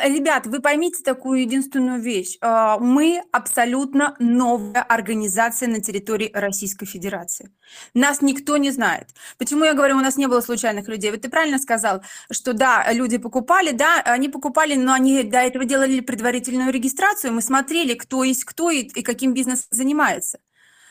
ребят, 0.08 0.48
вы 0.54 0.62
поймите 0.62 1.02
такую 1.02 1.42
единственную 1.42 2.00
вещь. 2.00 2.38
А, 2.40 2.78
мы 2.78 3.24
абсолютно 3.32 4.16
новая 4.20 4.84
организация 4.84 5.68
на 5.68 5.82
территории 5.82 6.30
Российской 6.32 6.86
Федерации. 6.86 7.50
Нас 7.96 8.22
никто 8.22 8.58
не 8.58 8.70
знает. 8.70 9.08
Почему 9.40 9.64
я 9.64 9.74
говорю, 9.74 9.98
у 9.98 10.02
нас 10.02 10.16
не 10.16 10.28
было 10.28 10.42
случайных 10.42 10.88
людей? 10.88 11.10
Вот 11.10 11.22
ты 11.22 11.30
правильно 11.30 11.58
сказал, 11.58 12.04
что 12.30 12.54
да, 12.54 12.86
люди 12.94 13.18
покупали, 13.18 13.72
да, 13.72 14.04
они 14.06 14.30
покупали, 14.30 14.76
но 14.76 14.94
они 14.94 15.24
до 15.24 15.40
этого 15.40 15.66
делали 15.66 16.02
предварительную 16.02 16.72
регистрацию, 16.72 17.34
мы 17.34 17.42
смотрели, 17.42 17.96
кто 17.96 18.24
есть 18.24 18.46
кто 18.46 18.70
и, 18.70 18.82
и 18.82 19.02
каким 19.02 19.34
бизнесом 19.34 19.66
занимается. 19.72 20.38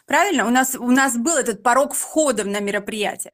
Правильно? 0.07 0.47
У 0.47 0.51
нас, 0.51 0.75
у 0.75 0.91
нас 0.91 1.17
был 1.17 1.37
этот 1.37 1.63
порог 1.63 1.95
входа 1.95 2.45
на 2.45 2.61
мероприятие. 2.61 3.33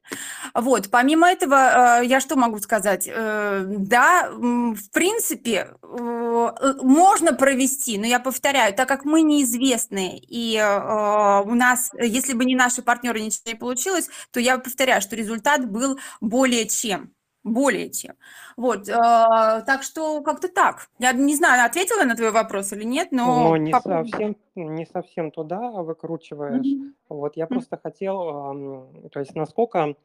Вот. 0.53 0.89
Помимо 0.91 1.27
этого, 1.29 2.01
э, 2.01 2.05
я 2.05 2.19
что 2.19 2.35
могу 2.35 2.59
сказать? 2.59 3.09
Э, 3.11 3.63
да, 3.67 4.29
в 4.31 4.91
принципе, 4.91 5.73
э, 5.81 6.73
можно 6.81 7.33
провести, 7.33 7.97
но 7.97 8.05
я 8.05 8.19
повторяю, 8.19 8.73
так 8.75 8.87
как 8.87 9.03
мы 9.03 9.21
неизвестные, 9.21 10.19
и 10.19 10.59
у 10.59 11.53
нас, 11.55 11.91
если 11.99 12.33
бы 12.33 12.45
не 12.45 12.55
наши 12.55 12.81
партнеры, 12.81 13.19
ничего 13.21 13.51
не 13.51 13.55
получилось, 13.55 14.09
то 14.31 14.39
я 14.39 14.57
повторяю, 14.57 15.01
что 15.01 15.15
результат 15.15 15.69
был 15.69 15.99
более 16.21 16.67
чем. 16.67 17.13
Более 17.53 17.89
чем. 17.89 18.15
Вот, 18.57 18.87
э, 18.87 18.93
так 18.93 19.83
что 19.83 20.21
как-то 20.21 20.49
так. 20.49 20.89
Я 20.99 21.13
не 21.13 21.35
знаю, 21.35 21.65
ответила 21.65 22.03
на 22.03 22.15
твой 22.15 22.31
вопрос 22.31 22.73
или 22.73 22.83
нет, 22.83 23.11
но... 23.11 23.49
Но 23.49 23.57
не 23.57 23.71
совсем, 23.71 24.35
не 24.55 24.85
совсем 24.85 25.31
туда 25.31 25.71
выкручиваешь. 25.71 26.65
Mm-hmm. 26.65 26.93
Вот, 27.09 27.37
я 27.37 27.45
mm-hmm. 27.45 27.47
просто 27.47 27.77
хотел, 27.77 29.03
э, 29.03 29.09
то 29.09 29.19
есть 29.19 29.35
насколько 29.35 29.95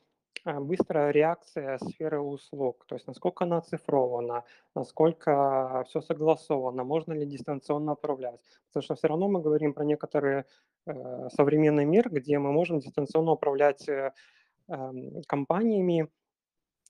а, 0.45 0.61
быстрая 0.61 1.11
реакция 1.11 1.79
сферы 1.79 2.21
услуг, 2.21 2.85
то 2.87 2.97
есть 2.97 3.07
насколько 3.07 3.45
она 3.45 3.59
оцифрована, 3.59 4.45
насколько 4.75 5.85
все 5.89 6.03
согласовано, 6.03 6.85
можно 6.85 7.15
ли 7.15 7.25
дистанционно 7.25 7.93
управлять. 7.93 8.41
Потому 8.69 8.83
что 8.83 8.95
все 8.95 9.09
равно 9.09 9.29
мы 9.29 9.41
говорим 9.41 9.73
про 9.73 9.85
некоторые 9.85 10.45
э, 10.87 11.29
современный 11.35 11.87
мир, 11.87 12.11
где 12.11 12.39
мы 12.39 12.53
можем 12.53 12.81
дистанционно 12.81 13.33
управлять 13.33 13.89
э, 13.89 14.13
компаниями, 15.27 16.09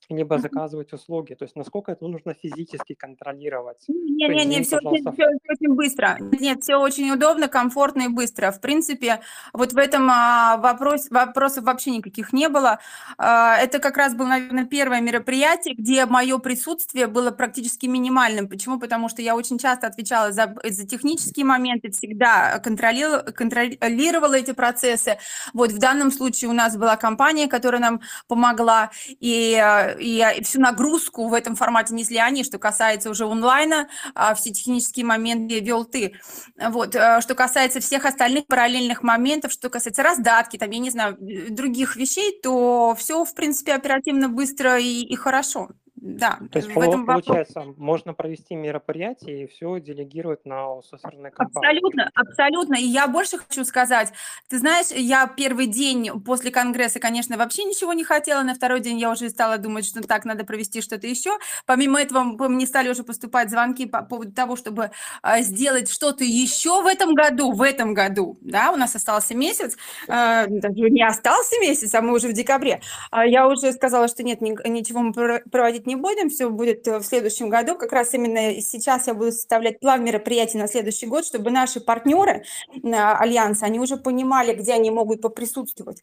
либо 0.09 0.37
заказывать 0.39 0.93
услуги. 0.93 1.33
То 1.33 1.45
есть 1.45 1.55
насколько 1.55 1.91
это 1.91 2.07
нужно 2.07 2.33
физически 2.33 2.93
контролировать. 2.93 3.83
Не-не-не, 3.87 4.63
все, 4.63 4.79
все, 4.79 5.11
все 5.11 5.27
очень 5.49 5.73
быстро. 5.73 6.17
Нет, 6.39 6.63
все 6.63 6.75
очень 6.75 7.11
удобно, 7.11 7.47
комфортно 7.47 8.03
и 8.03 8.07
быстро. 8.07 8.51
В 8.51 8.61
принципе, 8.61 9.21
вот 9.53 9.73
в 9.73 9.77
этом 9.77 10.07
а, 10.09 10.57
вопрос, 10.57 11.09
вопросов 11.09 11.63
вообще 11.63 11.91
никаких 11.91 12.33
не 12.33 12.49
было. 12.49 12.79
А, 13.17 13.57
это 13.57 13.79
как 13.79 13.97
раз 13.97 14.13
было, 14.13 14.27
наверное, 14.27 14.65
первое 14.65 15.01
мероприятие, 15.01 15.75
где 15.75 16.05
мое 16.05 16.37
присутствие 16.37 17.07
было 17.07 17.31
практически 17.31 17.85
минимальным. 17.87 18.47
Почему? 18.47 18.79
Потому 18.79 19.09
что 19.09 19.21
я 19.21 19.35
очень 19.35 19.57
часто 19.57 19.87
отвечала 19.87 20.31
за, 20.31 20.55
за 20.63 20.87
технические 20.87 21.45
моменты, 21.45 21.91
всегда 21.91 22.59
контролировала, 22.59 23.21
контролировала 23.21 24.33
эти 24.35 24.51
процессы. 24.51 25.17
Вот 25.53 25.71
в 25.71 25.79
данном 25.79 26.11
случае 26.11 26.49
у 26.49 26.53
нас 26.53 26.77
была 26.77 26.95
компания, 26.95 27.47
которая 27.47 27.81
нам 27.81 28.01
помогла, 28.27 28.91
и 29.19 29.94
и 29.99 30.43
всю 30.43 30.59
нагрузку 30.59 31.27
в 31.27 31.33
этом 31.33 31.55
формате 31.55 31.93
несли 31.93 32.17
они, 32.17 32.43
что 32.43 32.57
касается 32.57 33.09
уже 33.09 33.25
онлайна, 33.25 33.87
а, 34.13 34.35
все 34.35 34.51
технические 34.51 35.05
моменты 35.05 35.59
вел 35.59 35.85
ты. 35.85 36.13
Вот. 36.57 36.95
Э, 36.95 37.21
что 37.21 37.35
касается 37.35 37.79
всех 37.79 38.05
остальных 38.05 38.47
параллельных 38.47 39.03
моментов, 39.03 39.51
что 39.51 39.69
касается 39.69 40.03
раздатки, 40.03 40.57
там, 40.57 40.69
я 40.69 40.79
не 40.79 40.89
знаю, 40.89 41.17
других 41.19 41.95
вещей, 41.95 42.39
то 42.41 42.95
все, 42.97 43.23
в 43.23 43.33
принципе, 43.33 43.73
оперативно, 43.73 44.29
быстро 44.29 44.79
и, 44.79 45.01
и 45.01 45.15
хорошо 45.15 45.69
да. 46.05 46.37
То 46.51 46.59
есть, 46.59 46.69
в 46.69 46.79
этом 46.79 47.07
получается, 47.07 47.61
вопрос... 47.61 47.77
можно 47.77 48.13
провести 48.13 48.53
мероприятие 48.53 49.43
и 49.43 49.47
все 49.47 49.79
делегировать 49.79 50.45
на 50.45 50.65
аутсорсерные 50.65 51.31
компании. 51.31 51.79
Абсолютно, 51.79 52.11
абсолютно. 52.13 52.75
И 52.75 52.85
я 52.85 53.07
больше 53.07 53.39
хочу 53.39 53.65
сказать, 53.65 54.13
ты 54.47 54.59
знаешь, 54.59 54.91
я 54.91 55.25
первый 55.25 55.65
день 55.65 56.11
после 56.21 56.51
Конгресса, 56.51 56.99
конечно, 56.99 57.37
вообще 57.37 57.63
ничего 57.63 57.93
не 57.93 58.03
хотела, 58.03 58.43
на 58.43 58.53
второй 58.53 58.81
день 58.81 58.99
я 58.99 59.11
уже 59.11 59.29
стала 59.29 59.57
думать, 59.57 59.83
что 59.83 60.01
так, 60.03 60.25
надо 60.25 60.45
провести 60.45 60.81
что-то 60.81 61.07
еще. 61.07 61.31
Помимо 61.65 61.99
этого, 61.99 62.23
мне 62.49 62.67
стали 62.67 62.89
уже 62.89 63.03
поступать 63.03 63.49
звонки 63.49 63.87
по 63.87 64.03
поводу 64.03 64.31
того, 64.31 64.55
чтобы 64.55 64.91
а, 65.23 65.41
сделать 65.41 65.89
что-то 65.89 66.23
еще 66.23 66.83
в 66.83 66.85
этом 66.85 67.15
году, 67.15 67.51
в 67.51 67.63
этом 67.63 67.95
году, 67.95 68.37
да, 68.41 68.71
у 68.71 68.75
нас 68.75 68.95
остался 68.95 69.35
месяц, 69.35 69.75
а, 70.07 70.45
даже 70.45 70.91
не 70.91 71.03
остался 71.03 71.59
месяц, 71.61 71.95
а 71.95 72.01
мы 72.01 72.13
уже 72.13 72.27
в 72.27 72.33
декабре. 72.33 72.81
А 73.09 73.25
я 73.25 73.47
уже 73.47 73.71
сказала, 73.71 74.07
что 74.07 74.21
нет, 74.21 74.41
ничего 74.41 75.01
мы 75.01 75.41
проводить 75.49 75.87
не 75.87 75.94
не 75.95 76.01
будем, 76.01 76.29
все 76.29 76.49
будет 76.49 76.87
э, 76.87 76.99
в 76.99 77.03
следующем 77.03 77.49
году. 77.49 77.75
Как 77.75 77.91
раз 77.91 78.13
именно 78.13 78.61
сейчас 78.61 79.07
я 79.07 79.13
буду 79.13 79.31
составлять 79.31 79.79
план 79.79 80.03
мероприятий 80.03 80.57
на 80.57 80.67
следующий 80.67 81.07
год, 81.07 81.25
чтобы 81.25 81.51
наши 81.51 81.79
партнеры 81.79 82.43
Альянса, 82.83 83.65
они 83.65 83.79
уже 83.79 83.97
понимали, 83.97 84.53
где 84.53 84.73
они 84.73 84.91
могут 84.91 85.21
поприсутствовать. 85.21 86.01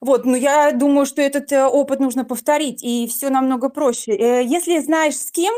Вот, 0.00 0.24
но 0.24 0.36
я 0.36 0.72
думаю, 0.72 1.06
что 1.06 1.22
этот 1.22 1.52
э, 1.52 1.64
опыт 1.64 2.00
нужно 2.00 2.24
повторить, 2.24 2.82
и 2.82 3.06
все 3.06 3.30
намного 3.30 3.68
проще. 3.68 4.12
Э, 4.12 4.44
если 4.44 4.78
знаешь, 4.78 5.16
с 5.16 5.30
кем 5.30 5.54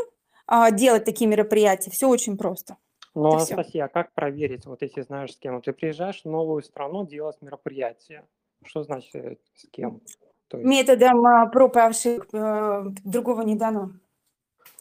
а, 0.47 0.69
делать 0.71 1.03
такие 1.03 1.27
мероприятия, 1.27 1.89
все 1.89 2.07
очень 2.07 2.37
просто. 2.37 2.77
Ну, 3.15 3.31
Анастасия, 3.31 3.85
а 3.85 3.87
как 3.87 4.13
проверить, 4.13 4.65
вот 4.65 4.81
если 4.81 5.01
знаешь, 5.01 5.33
с 5.33 5.37
кем? 5.37 5.61
Ты 5.61 5.73
приезжаешь 5.73 6.21
в 6.21 6.29
новую 6.29 6.61
страну 6.61 7.07
делать 7.07 7.41
мероприятие. 7.41 8.25
Что 8.63 8.83
значит 8.83 9.39
с 9.55 9.67
кем? 9.71 10.01
То 10.47 10.57
есть... 10.57 10.69
Методом 10.69 11.25
а, 11.25 11.47
проб 11.47 11.75
и 11.75 11.79
ошибок 11.79 12.27
э, 12.33 12.85
другого 13.03 13.41
не 13.41 13.55
дано. 13.55 13.91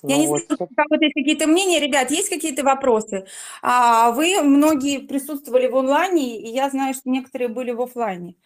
Ну, 0.02 0.10
Я 0.10 0.18
не 0.18 0.26
вот 0.26 0.42
знаю, 0.42 0.58
у 0.60 0.74
кого-то 0.74 1.02
есть 1.02 1.14
какие-то 1.14 1.46
мнения. 1.46 1.80
Ребят, 1.80 2.10
есть 2.10 2.28
какие-то 2.28 2.62
вопросы? 2.62 3.26
А, 3.62 4.10
вы 4.10 4.42
многие 4.42 4.98
присутствовали 4.98 5.66
в 5.66 5.76
онлайне, 5.76 6.40
и 6.40 6.48
я 6.48 6.68
знаю, 6.68 6.92
что 6.92 7.08
некоторые 7.08 7.48
были 7.48 7.70
в 7.70 7.80
офлайне. 7.80 8.36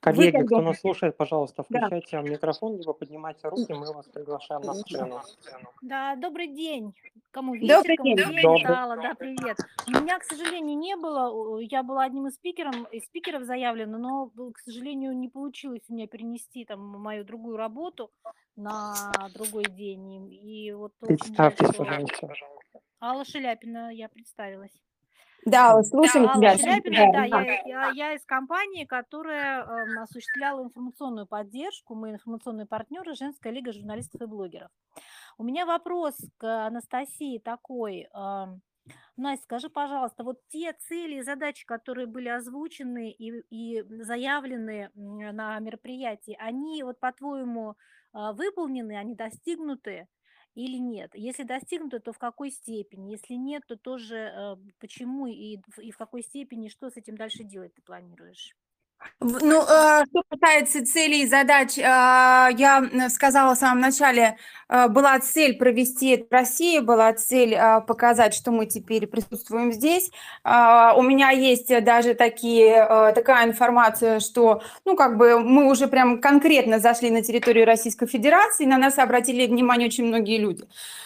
Коллеги, 0.00 0.44
кто 0.46 0.60
нас 0.60 0.80
слушает, 0.80 1.16
пожалуйста, 1.16 1.64
включайте 1.64 2.16
да. 2.16 2.22
микрофон, 2.22 2.76
либо 2.76 2.92
поднимайте 2.92 3.48
руки, 3.48 3.72
мы 3.72 3.92
вас 3.92 4.06
приглашаем 4.06 4.62
на 4.62 4.74
сцену. 4.74 5.20
Да, 5.82 6.14
добрый 6.14 6.46
день. 6.46 6.94
Кому 7.32 7.54
вечер, 7.54 7.76
добрый 7.76 7.96
кому 7.96 8.16
день. 8.16 8.26
день 8.30 8.58
стало, 8.64 8.96
да, 8.96 9.14
привет. 9.14 9.58
У 9.88 9.90
меня, 9.90 10.18
к 10.18 10.24
сожалению, 10.24 10.78
не 10.78 10.96
было, 10.96 11.58
я 11.58 11.82
была 11.82 12.04
одним 12.04 12.28
из 12.28 12.34
спикеров, 12.34 12.74
из 12.92 13.04
спикеров 13.06 13.42
заявлена, 13.42 13.98
но, 13.98 14.30
к 14.52 14.58
сожалению, 14.60 15.16
не 15.16 15.28
получилось 15.28 15.82
у 15.88 15.94
меня 15.94 16.06
перенести 16.06 16.64
там 16.64 16.80
мою 16.80 17.24
другую 17.24 17.56
работу 17.56 18.10
на 18.54 18.94
другой 19.34 19.64
день. 19.64 20.32
И 20.32 20.72
вот 20.72 20.92
Представьтесь, 21.00 21.74
пожалуйста. 21.74 22.32
Алла 23.00 23.24
Шеляпина, 23.24 23.92
я 23.92 24.08
представилась. 24.08 24.72
Да, 25.50 25.82
слушаем 25.82 26.26
да, 26.26 26.34
тебя. 26.34 26.58
Шляпина, 26.58 27.12
да, 27.12 27.24
я, 27.24 27.62
я, 27.64 27.90
я 27.94 28.12
из 28.14 28.24
компании, 28.24 28.84
которая 28.84 29.64
э, 29.64 30.02
осуществляла 30.02 30.62
информационную 30.64 31.26
поддержку. 31.26 31.94
Мы 31.94 32.10
информационные 32.10 32.66
партнеры 32.66 33.14
Женская 33.14 33.52
лига 33.52 33.72
журналистов 33.72 34.22
и 34.22 34.26
блогеров. 34.26 34.70
У 35.38 35.44
меня 35.44 35.66
вопрос 35.66 36.16
к 36.36 36.66
Анастасии 36.66 37.38
такой. 37.38 38.08
Э, 38.14 38.46
Настя, 39.16 39.44
скажи, 39.44 39.68
пожалуйста, 39.68 40.22
вот 40.22 40.38
те 40.48 40.72
цели 40.88 41.16
и 41.16 41.22
задачи, 41.22 41.66
которые 41.66 42.06
были 42.06 42.28
озвучены 42.28 43.10
и, 43.10 43.42
и 43.50 43.82
заявлены 44.02 44.90
на 44.94 45.58
мероприятии, 45.58 46.36
они 46.38 46.82
вот 46.84 47.00
по-твоему 47.00 47.76
а, 48.12 48.32
выполнены, 48.32 48.96
они 48.96 49.14
достигнуты? 49.14 50.06
Или 50.58 50.76
нет? 50.76 51.12
Если 51.14 51.44
достигнуто, 51.44 52.00
то 52.00 52.12
в 52.12 52.18
какой 52.18 52.50
степени? 52.50 53.12
Если 53.12 53.34
нет, 53.34 53.62
то 53.68 53.76
тоже 53.76 54.16
э, 54.16 54.56
почему 54.80 55.28
и, 55.28 55.58
в 55.92 55.96
какой 55.96 56.22
степени, 56.22 56.68
что 56.68 56.90
с 56.90 56.96
этим 56.96 57.16
дальше 57.16 57.44
делать 57.44 57.74
ты 57.74 57.82
планируешь? 57.82 58.56
Ну, 59.20 59.62
э, 59.62 60.04
что 60.08 60.22
касается 60.28 60.84
целей 60.86 61.22
и 61.22 61.26
задач, 61.26 61.76
э, 61.76 61.82
я 61.82 62.84
сказала 63.08 63.54
в 63.54 63.58
самом 63.58 63.80
начале, 63.80 64.36
э, 64.68 64.88
была 64.88 65.18
цель 65.18 65.56
провести 65.56 66.10
это 66.10 66.26
в 66.30 66.32
России, 66.32 66.78
была 66.78 67.12
цель 67.14 67.56
показать, 67.86 68.34
что 68.34 68.50
мы 68.52 68.66
теперь 68.66 69.06
присутствуем 69.06 69.72
здесь. 69.72 70.10
У 70.44 71.02
меня 71.02 71.30
есть 71.30 71.68
даже 71.84 72.14
такие, 72.14 73.12
такая 73.14 73.46
информация, 73.46 74.20
что, 74.20 74.62
ну, 74.84 74.94
как 74.94 75.16
бы 75.16 75.40
мы 75.40 75.70
уже 75.70 75.88
прям 75.88 76.20
конкретно 76.20 76.78
зашли 76.78 77.10
на 77.10 77.22
территорию 77.22 77.66
Российской 77.66 78.06
Федерации, 78.06 78.66
на 78.66 78.78
нас 78.78 78.98
обратили 78.98 79.46
внимание 79.46 79.88
очень 79.88 80.04
многие 80.04 80.38
люди. 80.38 80.64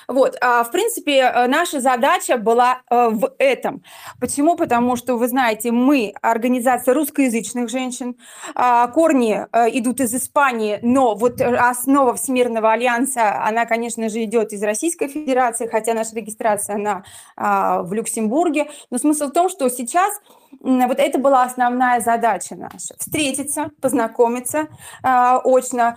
Вот, 0.08 0.36
в 0.40 0.68
принципе, 0.72 1.46
наша 1.48 1.80
задача 1.80 2.36
была 2.36 2.82
в 2.90 3.32
этом. 3.38 3.82
Почему? 4.20 4.56
Потому 4.56 4.96
что, 4.96 5.16
вы 5.16 5.28
знаете, 5.28 5.70
мы 5.70 6.12
организация 6.20 6.94
русскоязычных 6.94 7.68
женщин, 7.68 7.81
женщин. 7.82 8.16
А, 8.54 8.86
корни 8.88 9.46
э, 9.52 9.68
идут 9.78 10.00
из 10.00 10.14
Испании, 10.14 10.78
но 10.82 11.14
вот 11.14 11.40
основа 11.40 12.14
Всемирного 12.14 12.72
альянса, 12.72 13.44
она, 13.44 13.66
конечно 13.66 14.08
же, 14.08 14.22
идет 14.24 14.52
из 14.52 14.62
Российской 14.62 15.08
Федерации, 15.08 15.66
хотя 15.66 15.94
наша 15.94 16.14
регистрация, 16.16 16.76
она 16.76 17.02
а, 17.36 17.82
в 17.82 17.92
Люксембурге. 17.92 18.68
Но 18.90 18.98
смысл 18.98 19.26
в 19.26 19.32
том, 19.32 19.48
что 19.48 19.68
сейчас 19.68 20.12
вот 20.60 20.98
это 20.98 21.18
была 21.18 21.44
основная 21.44 22.00
задача 22.00 22.54
наша. 22.54 22.94
Встретиться, 22.98 23.70
познакомиться 23.80 24.68
э, 25.02 25.38
очно 25.44 25.96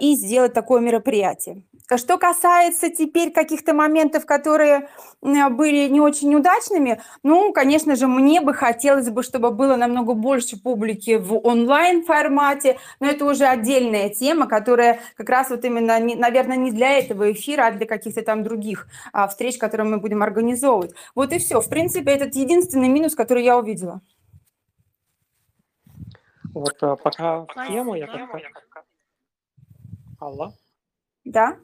и 0.00 0.14
сделать 0.14 0.52
такое 0.52 0.80
мероприятие. 0.80 1.62
Что 1.98 2.18
касается 2.18 2.90
теперь 2.90 3.32
каких-то 3.32 3.74
моментов, 3.74 4.26
которые 4.26 4.88
были 5.20 5.88
не 5.88 6.00
очень 6.00 6.34
удачными, 6.34 7.00
ну, 7.22 7.52
конечно 7.52 7.96
же, 7.96 8.06
мне 8.06 8.40
бы 8.40 8.54
хотелось 8.54 9.10
бы, 9.10 9.22
чтобы 9.22 9.50
было 9.50 9.76
намного 9.76 10.14
больше 10.14 10.60
публики 10.60 11.16
в 11.16 11.36
онлайн-формате, 11.36 12.78
но 13.00 13.08
это 13.08 13.24
уже 13.24 13.44
отдельная 13.44 14.08
тема, 14.10 14.46
которая 14.46 15.00
как 15.16 15.28
раз 15.28 15.50
вот 15.50 15.64
именно, 15.64 15.98
наверное, 15.98 16.56
не 16.56 16.70
для 16.70 16.98
этого 16.98 17.32
эфира, 17.32 17.66
а 17.66 17.72
для 17.72 17.86
каких-то 17.86 18.22
там 18.22 18.42
других 18.42 18.86
а, 19.12 19.26
встреч, 19.28 19.58
которые 19.58 19.88
мы 19.88 19.98
будем 19.98 20.22
организовывать. 20.22 20.94
Вот 21.14 21.32
и 21.32 21.38
все. 21.38 21.60
В 21.60 21.68
принципе, 21.68 22.12
это 22.12 22.26
единственный 22.26 22.88
минус, 22.88 23.14
который 23.14 23.44
я 23.44 23.58
увидела. 23.58 24.00
Вот 26.54 26.76
а, 26.82 26.96
пока 26.96 27.40
в 27.40 27.68
тему 27.68 27.94
я 27.94 28.06
как 28.06 28.84
Алла? 30.20 30.52
Да? 31.24 31.56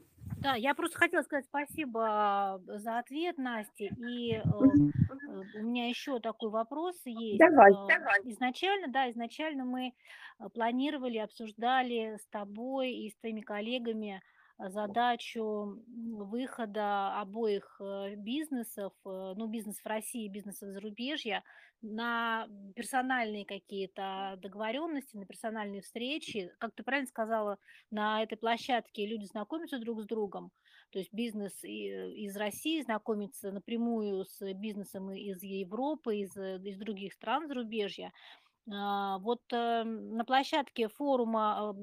Да, 0.47 0.55
я 0.55 0.73
просто 0.75 0.97
хотела 0.97 1.23
сказать 1.23 1.43
спасибо 1.45 2.61
за 2.65 2.99
ответ, 2.99 3.37
Насте. 3.37 3.91
И 3.97 4.31
э, 4.31 4.39
э, 4.39 5.59
у 5.59 5.61
меня 5.61 5.89
еще 5.89 6.21
такой 6.21 6.49
вопрос 6.49 6.95
есть. 7.03 7.37
Давай, 7.37 7.73
э, 7.73 7.75
давай. 7.89 8.21
Изначально, 8.31 8.87
да, 8.87 9.11
изначально 9.11 9.65
мы 9.65 9.87
э, 9.89 10.49
планировали, 10.53 11.17
обсуждали 11.17 12.15
с 12.15 12.25
тобой 12.27 12.93
и 12.93 13.09
с 13.09 13.17
твоими 13.17 13.41
коллегами 13.41 14.21
задачу 14.59 15.83
выхода 15.87 17.19
обоих 17.19 17.79
э, 17.79 18.15
бизнесов, 18.15 18.93
э, 19.05 19.33
ну, 19.35 19.47
бизнес 19.47 19.79
в 19.79 19.85
России 19.85 20.25
и 20.25 20.29
бизнес 20.29 20.61
в 20.61 20.71
зарубежье, 20.71 21.43
на 21.81 22.47
персональные 22.75 23.45
какие-то 23.45 24.35
договоренности, 24.41 25.15
на 25.15 25.25
персональные 25.25 25.81
встречи. 25.81 26.51
Как 26.57 26.73
ты 26.73 26.83
правильно 26.83 27.07
сказала, 27.07 27.59
на 27.91 28.23
этой 28.23 28.37
площадке 28.37 29.05
люди 29.05 29.25
знакомятся 29.25 29.77
друг 29.77 30.01
с 30.01 30.05
другом, 30.05 30.51
то 30.91 30.99
есть 30.99 31.13
бизнес 31.13 31.63
из 31.63 32.35
России 32.35 32.81
знакомится 32.81 33.51
напрямую 33.51 34.25
с 34.25 34.41
бизнесом 34.53 35.11
из 35.11 35.43
Европы, 35.43 36.17
из, 36.17 36.35
из 36.35 36.77
других 36.77 37.13
стран 37.13 37.47
зарубежья. 37.47 38.11
А, 38.69 39.17
вот 39.19 39.41
э, 39.53 39.83
на 39.83 40.25
площадке 40.25 40.89
форума 40.89 41.73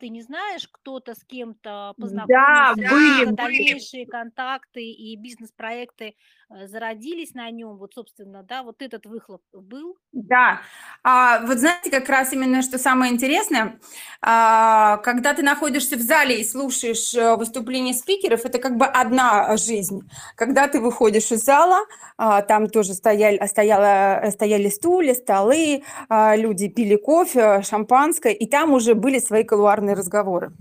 ты 0.00 0.08
не 0.08 0.22
знаешь, 0.22 0.68
кто-то 0.68 1.14
с 1.14 1.24
кем-то 1.24 1.94
Да, 1.96 2.74
познакомился, 2.74 2.74
были, 2.74 3.24
какие-то 3.24 3.26
были. 3.26 3.36
дальнейшие 3.36 4.06
контакты 4.06 4.82
и 4.82 5.16
бизнес-проекты 5.16 6.16
э, 6.50 6.66
зародились 6.66 7.34
на 7.34 7.48
нем, 7.50 7.76
вот, 7.76 7.94
собственно, 7.94 8.42
да, 8.42 8.64
вот 8.64 8.82
этот 8.82 9.06
выхлоп 9.06 9.42
был? 9.52 9.96
Да, 10.12 10.62
а, 11.04 11.40
вот 11.46 11.58
знаете, 11.58 11.90
как 11.90 12.08
раз 12.08 12.32
именно 12.32 12.62
что 12.62 12.78
самое 12.78 13.12
интересное, 13.12 13.78
а, 14.22 14.96
когда 14.98 15.34
ты 15.34 15.42
находишься 15.42 15.96
в 15.96 16.00
зале 16.00 16.40
и 16.40 16.44
слушаешь 16.44 17.14
э, 17.14 17.36
выступления 17.36 17.92
спикеров, 17.92 18.44
это 18.46 18.58
как 18.58 18.76
бы 18.78 18.86
одна 18.86 19.54
жизнь. 19.58 20.00
Когда 20.34 20.66
ты 20.66 20.80
выходишь 20.80 21.30
из 21.30 21.44
зала, 21.44 21.80
а, 22.16 22.40
там 22.42 22.68
тоже 22.68 22.94
стояли, 22.94 23.46
стояла, 23.46 24.30
стояли 24.30 24.68
стулья, 24.70 25.14
столы, 25.14 25.84
люди 26.10 26.68
пили 26.68 26.96
кофе, 26.96 27.62
шампанское, 27.62 28.32
и 28.32 28.46
там 28.46 28.72
уже 28.72 28.94
были 28.94 29.18
свои 29.18 29.44
колуарные 29.44 29.94
разговоры. 29.94 30.52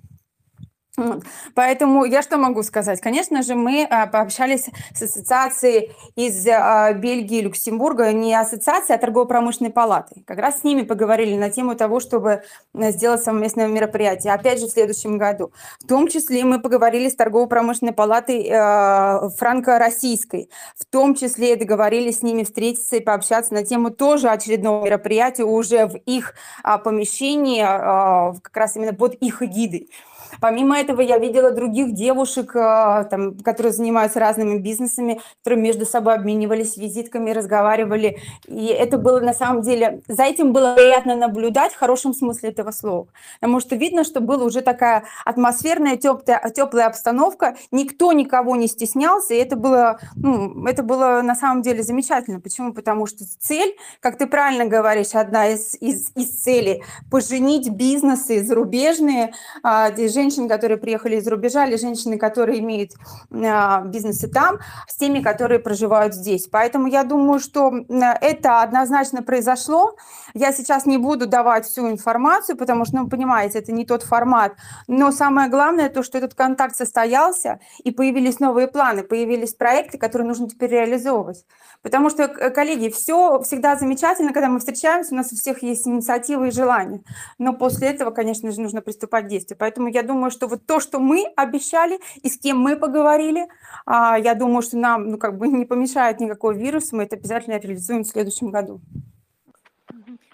Поэтому 1.53 2.05
я 2.05 2.23
что 2.23 2.37
могу 2.37 2.63
сказать? 2.63 3.01
Конечно 3.01 3.43
же, 3.43 3.53
мы 3.53 3.83
а, 3.87 4.07
пообщались 4.07 4.65
с 4.95 5.01
ассоциацией 5.03 5.91
из 6.15 6.47
а, 6.47 6.91
Бельгии, 6.93 7.41
Люксембурга, 7.41 8.11
не 8.13 8.33
ассоциацией, 8.33 8.97
а 8.97 8.99
торгово-промышленной 8.99 9.71
палаты. 9.71 10.23
Как 10.25 10.39
раз 10.39 10.61
с 10.61 10.63
ними 10.63 10.81
поговорили 10.81 11.35
на 11.37 11.51
тему 11.51 11.75
того, 11.75 11.99
чтобы 11.99 12.41
э, 12.73 12.91
сделать 12.91 13.21
совместное 13.21 13.67
мероприятие, 13.67 14.33
опять 14.33 14.59
же, 14.59 14.65
в 14.65 14.71
следующем 14.71 15.19
году. 15.19 15.51
В 15.83 15.87
том 15.87 16.07
числе 16.07 16.43
мы 16.43 16.59
поговорили 16.59 17.09
с 17.09 17.15
торгово-промышленной 17.15 17.93
палатой 17.93 18.47
э, 18.49 19.29
франко-российской. 19.37 20.49
В 20.75 20.85
том 20.85 21.13
числе 21.13 21.55
договорились 21.57 22.19
с 22.19 22.23
ними 22.23 22.43
встретиться 22.43 22.95
и 22.95 23.01
пообщаться 23.01 23.53
на 23.53 23.63
тему 23.63 23.91
тоже 23.91 24.29
очередного 24.29 24.85
мероприятия 24.85 25.43
уже 25.43 25.85
в 25.85 25.95
их 26.07 26.33
а, 26.63 26.79
помещении, 26.79 27.61
как 27.61 28.57
раз 28.57 28.75
именно 28.75 28.93
под 28.93 29.13
их 29.15 29.43
эгидой. 29.43 29.91
Помимо 30.39 30.77
этого, 30.77 31.01
я 31.01 31.17
видела 31.17 31.51
других 31.51 31.93
девушек, 31.93 32.55
э, 32.55 33.05
там, 33.09 33.37
которые 33.39 33.73
занимаются 33.73 34.19
разными 34.19 34.57
бизнесами, 34.57 35.21
которые 35.43 35.61
между 35.61 35.85
собой 35.85 36.15
обменивались 36.15 36.77
визитками, 36.77 37.31
разговаривали. 37.31 38.17
И 38.47 38.67
это 38.67 38.97
было 38.97 39.19
на 39.19 39.33
самом 39.33 39.61
деле, 39.61 40.01
за 40.07 40.23
этим 40.23 40.53
было 40.53 40.75
приятно 40.75 41.15
наблюдать 41.15 41.73
в 41.73 41.77
хорошем 41.77 42.13
смысле 42.13 42.49
этого 42.49 42.71
слова. 42.71 43.07
Потому 43.39 43.59
что 43.59 43.75
видно, 43.75 44.03
что 44.03 44.19
была 44.19 44.43
уже 44.43 44.61
такая 44.61 45.03
атмосферная, 45.25 45.97
теплая, 45.97 46.41
теплая 46.49 46.87
обстановка, 46.87 47.55
никто 47.71 48.11
никого 48.11 48.55
не 48.55 48.67
стеснялся, 48.67 49.33
и 49.33 49.37
это 49.37 49.55
было, 49.55 49.99
ну, 50.15 50.65
это 50.65 50.83
было 50.83 51.21
на 51.21 51.35
самом 51.35 51.61
деле 51.61 51.83
замечательно. 51.83 52.39
Почему? 52.39 52.73
Потому 52.73 53.05
что 53.05 53.23
цель, 53.39 53.75
как 53.99 54.17
ты 54.17 54.27
правильно 54.27 54.65
говоришь, 54.65 55.13
одна 55.13 55.49
из, 55.49 55.75
из, 55.79 56.11
из 56.15 56.29
целей– 56.29 56.83
поженить 57.11 57.69
бизнесы 57.69 58.43
зарубежные, 58.43 59.33
а, 59.63 59.91
женщин, 60.17 60.47
которые 60.49 60.77
приехали 60.77 61.17
из 61.17 61.27
рубежа, 61.27 61.67
или 61.67 61.77
женщины, 61.77 62.17
которые 62.17 62.59
имеют 62.59 62.91
а, 63.31 63.81
бизнесы 63.81 64.27
там, 64.27 64.57
с 64.87 64.95
теми, 64.95 65.21
которые 65.21 65.59
проживают 65.59 66.15
здесь. 66.15 66.47
Поэтому 66.47 66.87
я 66.87 67.03
думаю, 67.03 67.39
что 67.39 67.71
это 68.21 68.61
однозначно 68.63 69.21
произошло. 69.21 69.95
Я 70.33 70.51
сейчас 70.53 70.85
не 70.85 70.97
буду 70.97 71.27
давать 71.27 71.65
всю 71.65 71.89
информацию, 71.89 72.57
потому 72.57 72.85
что, 72.85 72.97
ну, 72.97 73.09
понимаете, 73.09 73.59
это 73.59 73.71
не 73.71 73.85
тот 73.85 74.03
формат. 74.03 74.53
Но 74.87 75.11
самое 75.11 75.49
главное 75.49 75.89
то, 75.89 76.01
что 76.01 76.17
этот 76.17 76.33
контакт 76.33 76.75
состоялся, 76.75 77.59
и 77.83 77.91
появились 77.91 78.39
новые 78.39 78.67
планы, 78.67 79.03
появились 79.03 79.53
проекты, 79.53 79.97
которые 79.99 80.27
нужно 80.27 80.49
теперь 80.49 80.71
реализовывать. 80.71 81.45
Потому 81.83 82.09
что, 82.09 82.27
коллеги, 82.27 82.89
все 82.89 83.39
всегда 83.41 83.75
замечательно, 83.75 84.33
когда 84.33 84.49
мы 84.49 84.59
встречаемся, 84.59 85.13
у 85.13 85.17
нас 85.17 85.31
у 85.31 85.35
всех 85.35 85.61
есть 85.61 85.87
инициативы 85.87 86.47
и 86.47 86.51
желания. 86.51 87.01
Но 87.37 87.53
после 87.53 87.89
этого, 87.89 88.11
конечно 88.11 88.51
же, 88.51 88.61
нужно 88.61 88.81
приступать 88.81 89.25
к 89.25 89.27
действию. 89.27 89.57
Поэтому 89.59 89.87
я 89.87 90.03
думаю, 90.07 90.31
что 90.31 90.47
вот 90.47 90.65
то, 90.65 90.79
что 90.79 90.99
мы 90.99 91.25
обещали 91.35 91.99
и 92.23 92.29
с 92.29 92.39
кем 92.39 92.59
мы 92.59 92.75
поговорили, 92.75 93.47
а, 93.85 94.17
я 94.17 94.33
думаю, 94.33 94.61
что 94.63 94.77
нам 94.77 95.09
ну, 95.11 95.17
как 95.17 95.37
бы 95.37 95.47
не 95.47 95.65
помешает 95.65 96.19
никакой 96.19 96.57
вирус, 96.57 96.91
мы 96.91 97.03
это 97.03 97.15
обязательно 97.15 97.59
реализуем 97.59 98.03
в 98.03 98.07
следующем 98.07 98.49
году. 98.49 98.81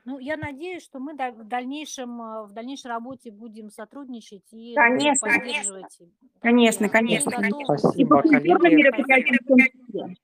Ну, 0.06 0.20
я 0.20 0.36
надеюсь, 0.36 0.84
что 0.84 1.00
мы 1.00 1.14
в 1.14 1.44
дальнейшем, 1.46 2.22
э, 2.22 2.44
в 2.44 2.52
дальнейшей 2.52 2.88
работе 2.88 3.32
будем 3.32 3.70
сотрудничать 3.70 4.44
и 4.52 4.74
конечно, 4.76 5.30
поддерживать. 5.30 5.98
Конечно, 6.42 6.90
конечно. 6.90 7.32
Спасибо, 7.64 8.22
коллеги. 8.22 10.18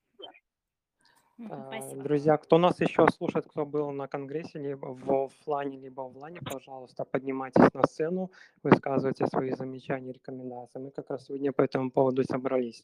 Спасибо. 1.45 2.03
Друзья, 2.03 2.37
кто 2.37 2.57
нас 2.57 2.81
еще 2.81 3.07
слушает, 3.07 3.45
кто 3.47 3.65
был 3.65 3.91
на 3.91 4.07
конгрессе, 4.07 4.59
либо 4.59 4.87
в 4.87 5.25
офлайне, 5.25 5.77
либо 5.77 6.01
в 6.01 6.07
онлайне, 6.07 6.39
пожалуйста, 6.41 7.05
поднимайтесь 7.05 7.73
на 7.73 7.83
сцену, 7.83 8.29
высказывайте 8.61 9.25
свои 9.27 9.51
замечания, 9.51 10.11
рекомендации. 10.11 10.79
Мы 10.79 10.91
как 10.91 11.09
раз 11.09 11.25
сегодня 11.25 11.53
по 11.53 11.61
этому 11.61 11.91
поводу 11.91 12.23
собрались. 12.23 12.83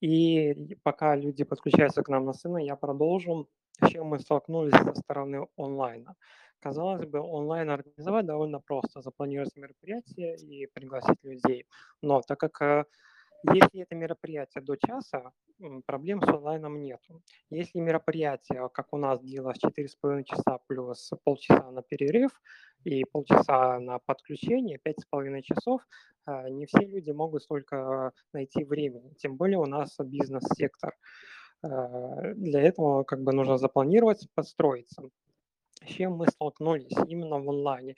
И 0.00 0.76
пока 0.84 1.16
люди 1.16 1.42
подключаются 1.42 2.02
к 2.02 2.08
нам 2.08 2.26
на 2.26 2.32
сцену, 2.32 2.58
я 2.58 2.76
продолжу, 2.76 3.48
с 3.82 3.88
чем 3.88 4.06
мы 4.06 4.20
столкнулись 4.20 4.74
со 4.74 4.94
стороны 4.94 5.48
онлайна. 5.56 6.14
Казалось 6.60 7.06
бы, 7.06 7.20
онлайн 7.20 7.70
организовать 7.70 8.26
довольно 8.26 8.60
просто, 8.60 9.00
запланировать 9.00 9.56
мероприятие 9.56 10.36
и 10.36 10.66
пригласить 10.66 11.24
людей. 11.24 11.66
Но 12.02 12.20
так 12.20 12.38
как 12.38 12.62
э, 12.62 12.84
Если 13.44 13.82
это 13.82 13.94
мероприятие 13.94 14.64
до 14.64 14.76
часа, 14.76 15.30
проблем 15.86 16.20
с 16.20 16.28
онлайном 16.28 16.80
нет. 16.80 17.00
Если 17.50 17.78
мероприятие, 17.78 18.68
как 18.72 18.88
у 18.92 18.96
нас 18.96 19.20
длилось 19.20 19.58
4,5 19.58 20.24
часа 20.24 20.58
плюс 20.66 21.10
полчаса 21.24 21.70
на 21.70 21.82
перерыв 21.82 22.32
и 22.84 23.04
полчаса 23.04 23.78
на 23.78 24.00
подключение, 24.00 24.78
5,5 24.82 25.42
часов, 25.42 25.82
а, 26.24 26.50
не 26.50 26.66
все 26.66 26.80
люди 26.80 27.12
могут 27.12 27.42
столько 27.44 28.12
найти 28.32 28.64
времени. 28.64 29.14
Тем 29.18 29.36
более 29.36 29.58
у 29.58 29.66
нас 29.66 29.96
бизнес-сектор. 29.98 30.96
А, 31.62 32.34
для 32.34 32.60
этого 32.62 33.04
как 33.04 33.22
бы 33.22 33.32
нужно 33.32 33.56
запланировать, 33.56 34.28
подстроиться 34.34 35.10
чем 35.86 36.16
мы 36.16 36.26
столкнулись 36.26 36.96
именно 37.08 37.38
в 37.38 37.48
онлайне. 37.48 37.94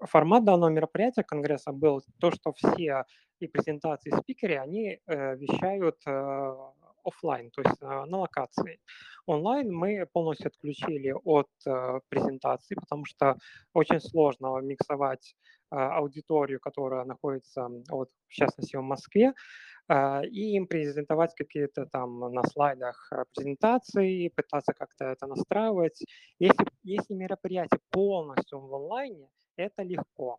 Формат 0.00 0.44
данного 0.44 0.70
мероприятия 0.70 1.22
Конгресса 1.22 1.72
был 1.72 2.02
то, 2.20 2.30
что 2.30 2.52
все 2.52 3.04
и 3.40 3.48
презентации 3.48 4.10
спикеры, 4.10 4.56
они 4.56 5.00
э, 5.06 5.36
вещают 5.36 5.96
э, 6.06 6.54
офлайн, 7.04 7.50
то 7.50 7.62
есть 7.62 7.82
э, 7.82 7.86
на 7.86 8.18
локации. 8.18 8.78
Онлайн 9.26 9.72
мы 9.72 10.06
полностью 10.12 10.48
отключили 10.48 11.12
от 11.24 11.48
э, 11.66 12.00
презентации, 12.08 12.74
потому 12.74 13.04
что 13.04 13.36
очень 13.74 14.00
сложно 14.00 14.58
миксовать 14.60 15.34
э, 15.70 15.76
аудиторию, 15.76 16.60
которая 16.60 17.04
находится, 17.04 17.68
вот, 17.88 18.10
в 18.28 18.32
частности, 18.32 18.76
в 18.76 18.82
Москве, 18.82 19.32
а, 19.88 20.22
и 20.24 20.56
им 20.56 20.66
презентовать 20.66 21.34
какие-то 21.34 21.86
там 21.86 22.20
на 22.32 22.42
слайдах 22.44 23.08
а, 23.12 23.24
презентации, 23.34 24.28
пытаться 24.28 24.72
как-то 24.72 25.06
это 25.06 25.26
настраивать. 25.26 26.02
Если, 26.38 26.66
если 26.82 27.14
мероприятие 27.14 27.80
полностью 27.90 28.60
в 28.60 28.74
онлайне, 28.74 29.28
это 29.56 29.82
легко. 29.82 30.38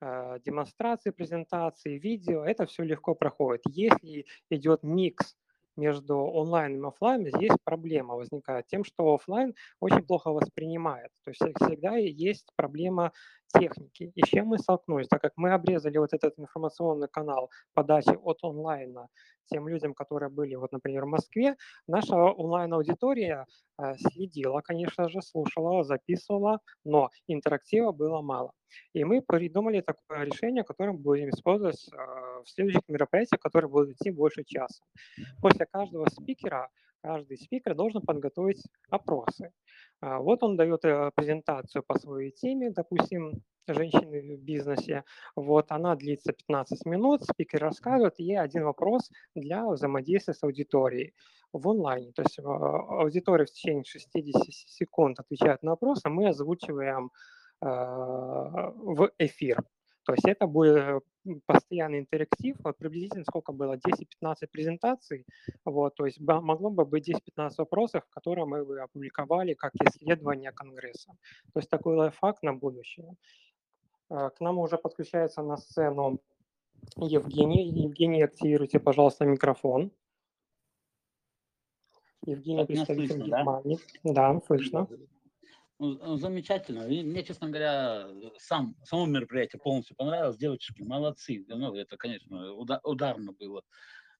А, 0.00 0.38
демонстрации, 0.40 1.10
презентации, 1.10 1.98
видео, 1.98 2.44
это 2.44 2.66
все 2.66 2.84
легко 2.84 3.14
проходит. 3.14 3.62
Если 3.66 4.26
идет 4.50 4.82
микс 4.82 5.34
между 5.76 6.16
онлайн 6.18 6.82
и 6.82 6.86
офлайн, 6.86 7.26
здесь 7.26 7.52
проблема 7.64 8.14
возникает 8.14 8.66
тем, 8.66 8.84
что 8.84 9.14
офлайн 9.14 9.54
очень 9.80 10.02
плохо 10.06 10.30
воспринимает. 10.30 11.10
То 11.24 11.30
есть 11.30 11.40
всегда 11.60 11.96
есть 11.96 12.46
проблема 12.56 13.12
техники. 13.58 14.12
И 14.14 14.22
с 14.24 14.28
чем 14.28 14.48
мы 14.48 14.58
столкнулись? 14.58 15.08
Так 15.08 15.22
как 15.22 15.32
мы 15.36 15.52
обрезали 15.52 15.98
вот 15.98 16.12
этот 16.12 16.38
информационный 16.38 17.08
канал 17.08 17.50
подачи 17.74 18.16
от 18.22 18.38
онлайна 18.42 19.08
тем 19.46 19.68
людям, 19.68 19.94
которые 19.94 20.30
были, 20.30 20.54
вот, 20.54 20.72
например, 20.72 21.04
в 21.04 21.08
Москве, 21.08 21.56
наша 21.86 22.16
онлайн-аудитория 22.16 23.46
э, 23.78 23.94
следила, 23.98 24.60
конечно 24.60 25.08
же, 25.08 25.20
слушала, 25.22 25.84
записывала, 25.84 26.60
но 26.84 27.10
интерактива 27.26 27.92
было 27.92 28.22
мало. 28.22 28.52
И 28.92 29.04
мы 29.04 29.22
придумали 29.22 29.80
такое 29.80 30.24
решение, 30.24 30.64
которое 30.64 30.92
мы 30.92 30.98
будем 30.98 31.28
использовать 31.28 31.88
э, 31.92 31.96
в 31.96 32.48
следующих 32.48 32.82
мероприятиях, 32.88 33.40
которые 33.40 33.70
будут 33.70 33.90
идти 33.90 34.10
больше 34.10 34.44
часа. 34.44 34.82
После 35.40 35.66
каждого 35.66 36.06
спикера 36.08 36.68
каждый 37.04 37.36
спикер 37.36 37.74
должен 37.74 38.00
подготовить 38.00 38.62
опросы. 38.88 39.52
А, 40.00 40.18
вот 40.20 40.42
он 40.42 40.56
дает 40.56 40.86
э, 40.86 41.10
презентацию 41.14 41.82
по 41.86 41.98
своей 41.98 42.30
теме, 42.30 42.70
допустим, 42.70 43.42
женщины 43.68 44.36
в 44.36 44.40
бизнесе. 44.42 45.04
Вот 45.36 45.66
она 45.68 45.96
длится 45.96 46.32
15 46.32 46.86
минут, 46.86 47.22
спикер 47.24 47.60
рассказывает, 47.60 48.18
и 48.18 48.34
один 48.34 48.64
вопрос 48.64 49.10
для 49.34 49.68
взаимодействия 49.68 50.32
с 50.32 50.42
аудиторией 50.42 51.12
в 51.52 51.68
онлайне. 51.68 52.12
То 52.12 52.22
есть 52.22 52.38
а, 52.38 52.42
аудитория 53.02 53.44
в 53.44 53.50
течение 53.50 53.84
60 53.84 54.42
секунд 54.50 55.20
отвечает 55.20 55.62
на 55.62 55.72
вопрос, 55.72 56.00
а 56.04 56.08
мы 56.08 56.28
озвучиваем 56.28 57.10
а, 57.60 58.70
в 58.70 59.10
эфир. 59.18 59.62
То 60.04 60.14
есть 60.14 60.26
это 60.26 60.46
будет 60.46 61.02
постоянный 61.46 62.00
интерактив, 62.00 62.56
вот 62.64 62.76
приблизительно 62.76 63.24
сколько 63.24 63.52
было, 63.52 63.76
10-15 63.76 64.46
презентаций, 64.50 65.24
вот, 65.64 65.94
то 65.94 66.06
есть 66.06 66.20
могло 66.20 66.70
бы 66.70 66.84
быть 66.84 67.08
10-15 67.08 67.50
вопросов, 67.58 68.04
которые 68.10 68.46
мы 68.46 68.64
бы 68.64 68.80
опубликовали 68.80 69.54
как 69.54 69.72
исследование 69.74 70.52
Конгресса. 70.52 71.12
То 71.52 71.60
есть 71.60 71.70
такой 71.70 71.96
лайфхак 71.96 72.42
на 72.42 72.54
будущее. 72.54 73.16
А, 74.08 74.30
к 74.30 74.40
нам 74.40 74.58
уже 74.58 74.78
подключается 74.78 75.42
на 75.42 75.56
сцену 75.56 76.20
Евгений. 76.96 77.68
Евгений, 77.68 78.22
активируйте, 78.22 78.78
пожалуйста, 78.78 79.24
микрофон. 79.24 79.90
Евгений, 82.26 82.64
представитель 82.64 83.22
Германии. 83.22 83.78
Да? 84.02 84.32
да, 84.34 84.40
слышно. 84.46 84.88
Ну, 85.78 85.98
ну, 85.98 86.16
замечательно. 86.16 86.82
И 86.88 87.02
мне, 87.02 87.24
честно 87.24 87.48
говоря, 87.48 88.08
сам, 88.38 88.76
само 88.84 89.06
мероприятие 89.06 89.60
полностью 89.60 89.96
понравилось. 89.96 90.36
Девочки 90.36 90.82
молодцы. 90.82 91.44
Ну, 91.48 91.74
это, 91.74 91.96
конечно, 91.96 92.52
ударно 92.52 93.32
было. 93.32 93.62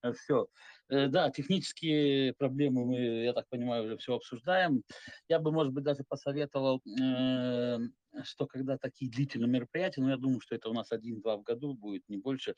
Э, 0.04 0.12
все. 0.12 0.46
Э, 0.90 1.08
да, 1.08 1.30
технические 1.30 2.34
проблемы 2.34 2.84
мы, 2.84 2.96
я 3.24 3.32
так 3.32 3.48
понимаю, 3.48 3.84
уже 3.84 3.96
все 3.96 4.14
обсуждаем. 4.14 4.82
Я 5.28 5.38
бы, 5.38 5.50
может 5.50 5.72
быть, 5.72 5.84
даже 5.84 6.04
посоветовал, 6.04 6.82
э, 6.86 7.78
что 8.22 8.46
когда 8.46 8.76
такие 8.76 9.10
длительные 9.10 9.48
мероприятия, 9.48 10.02
ну, 10.02 10.10
я 10.10 10.16
думаю, 10.16 10.40
что 10.40 10.54
это 10.54 10.68
у 10.68 10.72
нас 10.72 10.92
один-два 10.92 11.36
в 11.36 11.42
году 11.42 11.74
будет, 11.74 12.08
не 12.08 12.16
больше, 12.16 12.54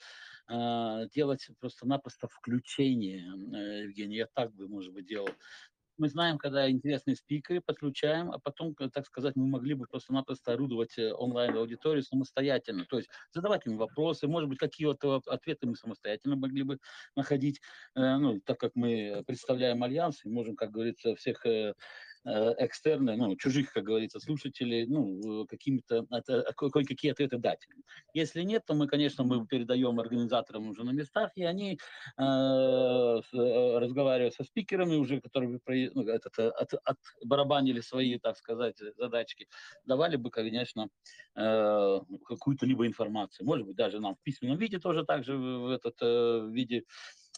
делать 1.15 1.49
просто-напросто 1.59 2.29
включение, 2.29 3.25
Евгений, 3.85 4.17
я 4.17 4.27
так 4.35 4.55
бы, 4.55 4.69
может 4.69 4.93
быть, 4.93 5.07
делал 5.07 5.31
мы 5.99 6.09
знаем, 6.09 6.39
когда 6.39 6.71
интересные 6.71 7.17
спикеры 7.17 7.61
подключаем, 7.61 8.31
а 8.31 8.39
потом, 8.39 8.75
так 8.75 9.07
сказать, 9.07 9.37
мы 9.37 9.47
могли 9.47 9.75
бы 9.75 9.87
просто-напросто 9.87 10.53
орудовать 10.53 10.99
э, 10.99 11.13
онлайн-аудиторией 11.13 12.05
самостоятельно. 12.05 12.85
То 12.87 12.99
есть 12.99 13.09
задавать 13.33 13.67
им 13.67 13.77
вопросы, 13.77 14.29
может 14.29 14.49
быть, 14.49 14.59
какие-то 14.59 15.23
ответы 15.27 15.67
мы 15.67 15.77
самостоятельно 15.77 16.37
могли 16.37 16.63
бы 16.63 16.79
находить. 17.15 17.61
Э, 17.95 18.17
ну, 18.17 18.41
так 18.41 18.59
как 18.59 18.73
мы 18.75 19.23
представляем 19.27 19.83
альянс 19.83 20.25
и 20.25 20.29
можем, 20.29 20.57
как 20.57 20.71
говорится, 20.71 21.15
всех 21.15 21.45
э, 21.47 21.67
Э, 21.67 21.73
экстерны, 22.27 23.17
ну, 23.17 23.37
чужих, 23.37 23.73
как 23.73 23.85
говорится, 23.85 24.19
слушателей, 24.21 24.87
ну, 24.87 25.47
какими-то, 25.47 26.07
кое-какие 26.57 27.13
ответы 27.13 27.39
дать. 27.39 27.67
Если 28.15 28.43
нет, 28.43 28.65
то 28.67 28.75
мы, 28.75 28.89
конечно, 28.89 29.25
мы 29.25 29.47
передаем 29.47 30.01
организаторам 30.01 30.69
уже 30.69 30.85
на 30.85 30.91
местах, 30.91 31.31
и 31.37 31.45
они, 31.45 31.79
э, 32.19 32.23
э 32.23 33.79
разговаривая 33.79 34.31
со 34.31 34.45
спикерами 34.45 34.97
уже, 34.97 35.21
которые 35.21 35.61
ну, 35.95 36.03
этот, 36.03 36.39
э, 36.39 36.49
от, 36.49 36.75
отбарабанили 36.85 37.81
свои, 37.81 38.19
так 38.19 38.37
сказать, 38.37 38.77
задачки, 38.97 39.47
давали 39.85 40.17
бы, 40.17 40.31
конечно, 40.31 40.89
э, 41.37 42.01
какую-то 42.27 42.67
либо 42.67 42.87
информацию. 42.87 43.47
Может 43.47 43.67
быть, 43.67 43.77
даже 43.77 44.01
нам 44.01 44.15
в 44.17 44.23
письменном 44.23 44.59
виде 44.59 44.79
тоже 44.79 45.05
так 45.05 45.25
же 45.25 45.37
в 45.37 45.71
этот 45.71 45.97
э, 46.01 46.49
виде 46.51 46.85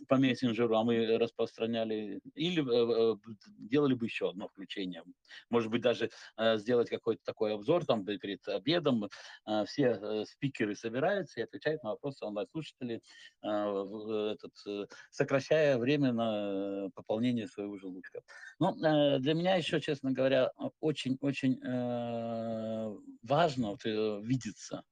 по 0.07 0.17
мессенджеру, 0.17 0.77
а 0.77 0.85
мы 0.85 1.19
распространяли, 1.19 2.21
или 2.35 2.63
э, 2.63 3.15
э, 3.15 3.35
делали 3.59 3.95
бы 3.95 4.07
еще 4.07 4.31
одно 4.31 4.49
включение. 4.49 5.03
Может 5.51 5.71
быть, 5.71 5.83
даже 5.83 6.11
э, 6.37 6.59
сделать 6.59 6.89
какой-то 6.89 7.23
такой 7.25 7.55
обзор 7.55 7.85
там 7.85 8.05
перед 8.05 8.47
обедом. 8.49 9.09
Все 9.67 10.25
спикеры 10.25 10.75
собираются 10.75 11.41
и 11.41 11.43
отвечают 11.43 11.83
на 11.83 11.91
вопросы 11.91 12.25
онлайн-слушателей, 12.25 13.03
этот, 13.43 14.53
сокращая 15.11 15.79
время 15.79 16.13
на 16.13 16.91
пополнение 16.95 17.47
своего 17.47 17.79
желудка. 17.79 18.23
Но 18.59 18.75
для 19.19 19.35
меня 19.35 19.57
еще, 19.57 19.81
честно 19.81 20.13
говоря, 20.13 20.51
очень-очень 20.81 21.61
важно 23.23 23.71
вот, 23.71 23.85
видеться. 23.85 24.83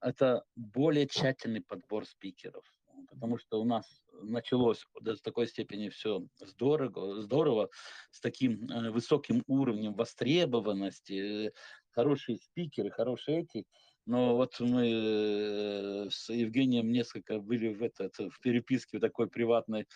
Это 0.00 0.44
более 0.56 1.06
тщательный 1.06 1.60
подбор 1.60 2.06
спикеров 2.06 2.64
потому 3.10 3.38
что 3.38 3.60
у 3.60 3.64
нас 3.64 4.02
началось 4.22 4.84
до 5.00 5.16
такой 5.16 5.46
степени 5.46 5.88
все 5.88 6.26
здорово, 6.40 7.20
здорово 7.22 7.70
с 8.10 8.20
таким 8.20 8.70
э, 8.70 8.90
высоким 8.90 9.42
уровнем 9.46 9.94
востребованности, 9.94 11.52
хорошие 11.90 12.38
спикеры, 12.38 12.90
хорошие 12.90 13.42
эти. 13.42 13.66
Но 14.06 14.34
вот 14.34 14.58
мы 14.60 14.88
э, 14.88 16.10
с 16.10 16.30
Евгением 16.30 16.90
несколько 16.90 17.38
были 17.38 17.72
в, 17.72 17.82
этот, 17.82 18.16
в 18.18 18.40
переписке 18.40 18.98
такой 18.98 19.28
приватной, 19.28 19.82
э, 19.82 19.86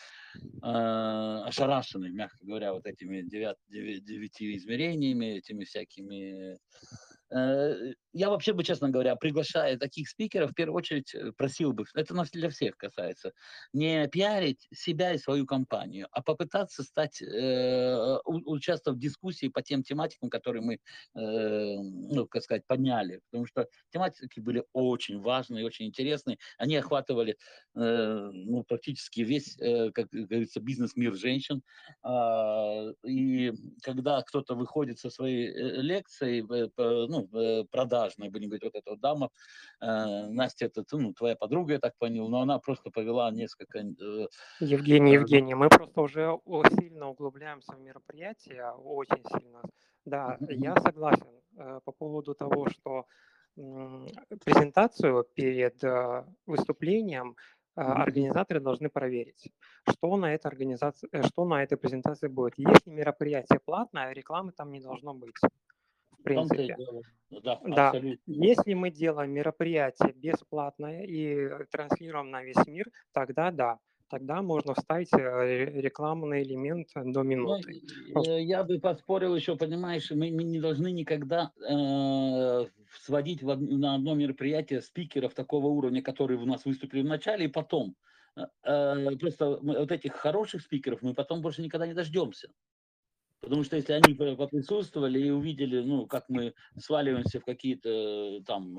ошарашенной, 0.62 2.10
мягко 2.10 2.38
говоря, 2.42 2.74
вот 2.74 2.86
этими 2.86 3.22
девят, 3.22 3.58
девяти 3.68 4.56
измерениями, 4.56 5.38
этими 5.38 5.64
всякими 5.64 6.54
Э, 6.54 7.13
я 7.30 8.30
вообще 8.30 8.52
бы, 8.52 8.62
честно 8.62 8.90
говоря, 8.90 9.16
приглашая 9.16 9.76
таких 9.76 10.08
спикеров, 10.08 10.52
в 10.52 10.54
первую 10.54 10.76
очередь 10.76 11.14
э, 11.14 11.32
просил 11.32 11.72
бы, 11.72 11.84
это 11.94 12.14
для 12.32 12.48
всех 12.48 12.76
касается, 12.76 13.32
не 13.72 14.06
пиарить 14.08 14.68
себя 14.72 15.12
и 15.12 15.18
свою 15.18 15.46
компанию, 15.46 16.06
а 16.12 16.22
попытаться 16.22 16.84
стать, 16.84 17.20
э, 17.20 18.18
участвовать 18.24 18.98
в 18.98 19.02
дискуссии 19.02 19.48
по 19.48 19.62
тем 19.62 19.82
тематикам, 19.82 20.30
которые 20.30 20.62
мы, 20.62 20.74
э, 20.74 20.78
ну, 21.14 22.26
как 22.28 22.42
сказать, 22.42 22.66
подняли. 22.66 23.20
Потому 23.30 23.46
что 23.46 23.68
тематики 23.90 24.40
были 24.40 24.64
очень 24.72 25.20
важные, 25.20 25.66
очень 25.66 25.86
интересные. 25.86 26.38
Они 26.58 26.76
охватывали 26.76 27.36
э, 27.74 28.30
ну, 28.32 28.62
практически 28.62 29.20
весь, 29.20 29.58
э, 29.60 29.90
как 29.90 30.08
говорится, 30.10 30.60
бизнес-мир 30.60 31.14
женщин. 31.14 31.62
Э, 32.04 32.92
и 33.04 33.52
когда 33.82 34.22
кто-то 34.22 34.54
выходит 34.54 34.98
со 34.98 35.10
своей 35.10 35.48
э, 35.48 35.82
лекцией, 35.82 36.44
э, 36.48 37.06
ну, 37.14 37.40
э, 37.40 37.64
продажная, 37.70 38.30
будем 38.30 38.48
говорить, 38.48 38.64
вот 38.64 38.74
эта 38.74 38.90
вот 38.90 39.00
дама, 39.00 39.28
э, 39.80 40.26
Настя, 40.28 40.66
это 40.66 40.84
ну, 40.92 41.12
твоя 41.12 41.36
подруга, 41.36 41.72
я 41.72 41.78
так 41.78 41.96
понял, 41.98 42.28
но 42.28 42.40
она 42.40 42.58
просто 42.58 42.90
повела 42.90 43.30
несколько... 43.30 43.78
Э, 43.78 44.28
Евгений, 44.60 45.12
Евгений, 45.12 45.54
мы 45.54 45.68
просто 45.68 46.00
уже 46.00 46.38
сильно 46.80 47.08
углубляемся 47.08 47.72
в 47.72 47.80
мероприятие, 47.80 48.70
очень 48.72 49.24
сильно. 49.32 49.62
Да, 50.04 50.36
я 50.48 50.76
согласен 50.76 51.28
по 51.84 51.92
поводу 51.92 52.34
того, 52.34 52.68
что 52.68 53.06
презентацию 54.44 55.24
перед 55.34 55.82
выступлением 56.46 57.36
организаторы 57.76 58.60
должны 58.60 58.88
проверить, 58.88 59.52
что 59.88 60.16
на 60.16 60.34
этой 60.34 60.48
организации, 60.48 61.08
что 61.22 61.44
на 61.44 61.62
этой 61.62 61.78
презентации 61.78 62.28
будет. 62.28 62.54
Если 62.58 62.90
мероприятие 62.90 63.60
платное, 63.64 64.12
рекламы 64.12 64.52
там 64.52 64.72
не 64.72 64.80
должно 64.80 65.14
быть. 65.14 65.34
Принципе. 66.24 66.76
Да, 67.30 67.60
да. 67.64 67.92
Если 68.26 68.74
мы 68.74 68.90
делаем 68.90 69.30
мероприятие 69.30 70.12
бесплатное 70.14 71.02
и 71.02 71.48
транслируем 71.70 72.30
на 72.30 72.42
весь 72.42 72.66
мир, 72.66 72.86
тогда 73.12 73.50
да, 73.50 73.78
тогда 74.08 74.42
можно 74.42 74.74
вставить 74.74 75.12
э, 75.12 75.80
рекламный 75.80 76.42
элемент 76.42 76.88
до 76.94 77.22
ну, 77.22 77.22
минуты. 77.22 77.82
Ну, 78.14 78.38
я 78.38 78.62
бы 78.64 78.78
поспорил 78.78 79.34
еще, 79.34 79.56
понимаешь, 79.56 80.10
мы, 80.10 80.30
мы 80.30 80.44
не 80.44 80.60
должны 80.60 80.92
никогда 80.92 81.50
э, 81.68 82.66
сводить 83.02 83.42
в, 83.42 83.56
на 83.56 83.96
одно 83.96 84.14
мероприятие 84.14 84.80
спикеров 84.82 85.34
такого 85.34 85.66
уровня, 85.66 86.02
которые 86.02 86.38
у 86.38 86.46
нас 86.46 86.64
выступили 86.64 87.02
в 87.02 87.06
начале 87.06 87.46
и 87.46 87.48
потом. 87.48 87.96
Э, 88.36 89.16
просто 89.20 89.58
мы, 89.62 89.78
вот 89.78 89.92
этих 89.92 90.12
хороших 90.14 90.62
спикеров 90.62 91.02
мы 91.02 91.14
потом 91.14 91.40
больше 91.40 91.62
никогда 91.62 91.86
не 91.86 91.94
дождемся. 91.94 92.48
Потому 93.40 93.62
что 93.64 93.76
если 93.76 93.92
они 93.92 94.14
поприсутствовали 94.14 95.20
и 95.20 95.30
увидели, 95.30 95.80
ну, 95.80 96.06
как 96.06 96.28
мы 96.28 96.54
сваливаемся 96.78 97.40
в 97.40 97.44
какие-то 97.44 98.40
там 98.46 98.76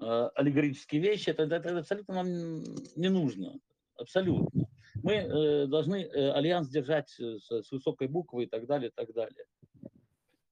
э, 0.00 0.28
аллегорические 0.34 1.00
вещи, 1.00 1.30
это, 1.30 1.44
это, 1.44 1.56
это 1.56 1.78
абсолютно 1.78 2.14
нам 2.14 2.62
не 2.96 3.08
нужно 3.08 3.58
абсолютно. 3.96 4.66
Мы 5.02 5.12
э, 5.14 5.66
должны 5.66 6.02
э, 6.02 6.30
альянс 6.30 6.68
держать 6.68 7.14
э, 7.18 7.38
с, 7.38 7.62
с 7.62 7.72
высокой 7.72 8.08
буквы 8.08 8.44
и 8.44 8.46
так 8.46 8.66
далее, 8.66 8.90
и 8.90 8.92
так 8.94 9.12
далее. 9.12 9.44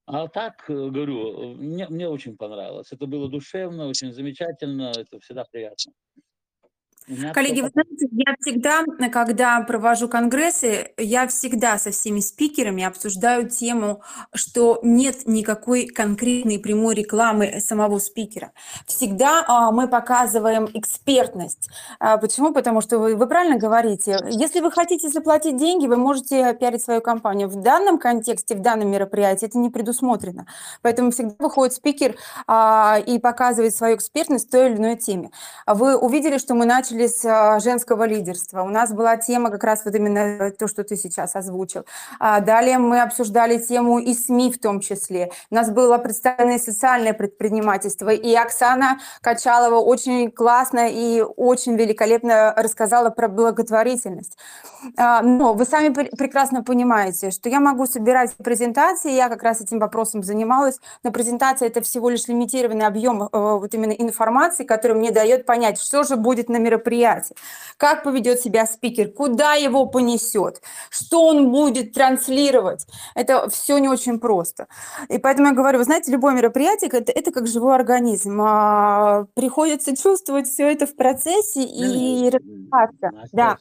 А 0.05 0.27
так, 0.27 0.69
э, 0.69 0.73
говорю, 0.73 1.55
мне, 1.55 1.87
мне 1.87 2.07
очень 2.09 2.37
понравилось. 2.37 2.91
Это 2.91 3.05
было 3.07 3.29
душевно, 3.29 3.87
очень 3.87 4.11
замечательно, 4.11 4.91
это 4.95 5.19
всегда 5.19 5.45
приятно. 5.45 5.93
Коллеги, 7.33 7.61
вы 7.61 7.69
знаете, 7.69 8.07
я 8.11 8.35
всегда, 8.39 8.83
когда 9.11 9.59
провожу 9.61 10.07
конгрессы, 10.07 10.91
я 10.97 11.27
всегда 11.27 11.77
со 11.77 11.91
всеми 11.91 12.21
спикерами 12.21 12.83
обсуждаю 12.83 13.49
тему, 13.49 14.01
что 14.33 14.79
нет 14.83 15.27
никакой 15.27 15.87
конкретной 15.87 16.59
прямой 16.59 16.95
рекламы 16.95 17.59
самого 17.59 17.99
спикера. 17.99 18.53
Всегда 18.87 19.43
а, 19.47 19.71
мы 19.71 19.89
показываем 19.89 20.69
экспертность. 20.73 21.69
А, 21.99 22.17
почему? 22.17 22.53
Потому 22.53 22.79
что 22.79 22.99
вы, 22.99 23.15
вы 23.15 23.27
правильно 23.27 23.57
говорите, 23.57 24.19
если 24.29 24.61
вы 24.61 24.71
хотите 24.71 25.09
заплатить 25.09 25.57
деньги, 25.57 25.87
вы 25.87 25.97
можете 25.97 26.53
пиарить 26.53 26.83
свою 26.83 27.01
компанию. 27.01 27.49
В 27.49 27.55
данном 27.61 27.97
контексте, 27.97 28.55
в 28.55 28.61
данном 28.61 28.89
мероприятии 28.89 29.47
это 29.47 29.57
не 29.57 29.69
предусмотрено. 29.69 30.45
Поэтому 30.81 31.11
всегда 31.11 31.35
выходит 31.39 31.73
спикер 31.73 32.15
а, 32.47 32.97
и 33.05 33.19
показывает 33.19 33.75
свою 33.75 33.97
экспертность 33.97 34.47
в 34.47 34.51
той 34.51 34.69
или 34.69 34.77
иной 34.77 34.95
теме. 34.95 35.31
Вы 35.67 35.97
увидели, 35.97 36.37
что 36.37 36.55
мы 36.55 36.65
начали 36.65 36.92
начали 36.93 37.07
с 37.07 37.25
а, 37.25 37.59
женского 37.59 38.05
лидерства. 38.05 38.61
У 38.63 38.69
нас 38.69 38.91
была 38.91 39.17
тема 39.17 39.49
как 39.49 39.63
раз 39.63 39.83
вот 39.85 39.95
именно 39.95 40.51
то, 40.51 40.67
что 40.67 40.83
ты 40.83 40.95
сейчас 40.95 41.35
озвучил. 41.35 41.85
А 42.19 42.39
далее 42.39 42.77
мы 42.77 43.01
обсуждали 43.01 43.57
тему 43.57 43.99
и 43.99 44.13
СМИ 44.13 44.51
в 44.51 44.59
том 44.59 44.79
числе. 44.79 45.31
У 45.49 45.55
нас 45.55 45.69
было 45.69 45.97
представлено 45.97 46.53
и 46.53 46.59
социальное 46.59 47.13
предпринимательство. 47.13 48.09
И 48.09 48.33
Оксана 48.35 48.99
Качалова 49.21 49.79
очень 49.79 50.31
классно 50.31 50.89
и 50.89 51.21
очень 51.21 51.75
великолепно 51.75 52.53
рассказала 52.55 53.09
про 53.09 53.27
благотворительность. 53.27 54.37
А, 54.97 55.21
но 55.21 55.53
вы 55.53 55.65
сами 55.65 55.89
прекрасно 55.89 56.63
понимаете, 56.63 57.31
что 57.31 57.49
я 57.49 57.59
могу 57.59 57.85
собирать 57.85 58.35
презентации, 58.35 59.11
я 59.11 59.29
как 59.29 59.43
раз 59.43 59.61
этим 59.61 59.79
вопросом 59.79 60.23
занималась, 60.23 60.79
но 61.03 61.11
презентация 61.11 61.67
это 61.67 61.81
всего 61.81 62.09
лишь 62.09 62.27
лимитированный 62.27 62.85
объем 62.85 63.23
э, 63.23 63.27
вот 63.31 63.73
именно 63.73 63.91
информации, 63.91 64.63
который 64.63 64.95
мне 64.95 65.11
дает 65.11 65.45
понять, 65.45 65.79
что 65.79 66.03
же 66.03 66.15
будет 66.15 66.49
на 66.49 66.57
мероприятии 66.57 66.82
мероприятие, 66.83 67.35
как 67.77 68.03
поведет 68.03 68.39
себя 68.39 68.65
спикер, 68.65 69.11
куда 69.11 69.53
его 69.53 69.85
понесет, 69.85 70.61
что 70.89 71.27
он 71.27 71.51
будет 71.51 71.93
транслировать. 71.93 72.85
Это 73.15 73.49
все 73.49 73.77
не 73.77 73.89
очень 73.89 74.19
просто. 74.19 74.67
И 75.09 75.17
поэтому 75.17 75.49
я 75.49 75.53
говорю, 75.53 75.79
вы 75.79 75.83
знаете, 75.83 76.11
любое 76.11 76.33
мероприятие 76.33 76.89
это, 76.91 77.11
это 77.11 77.31
как 77.31 77.47
живой 77.47 77.75
организм. 77.75 78.39
А, 78.41 79.25
приходится 79.35 79.95
чувствовать 79.95 80.47
все 80.47 80.71
это 80.71 80.85
в 80.85 80.95
процессе 80.95 81.63
и 81.63 82.29
развиваться. 82.29 83.11
Да. 83.31 83.57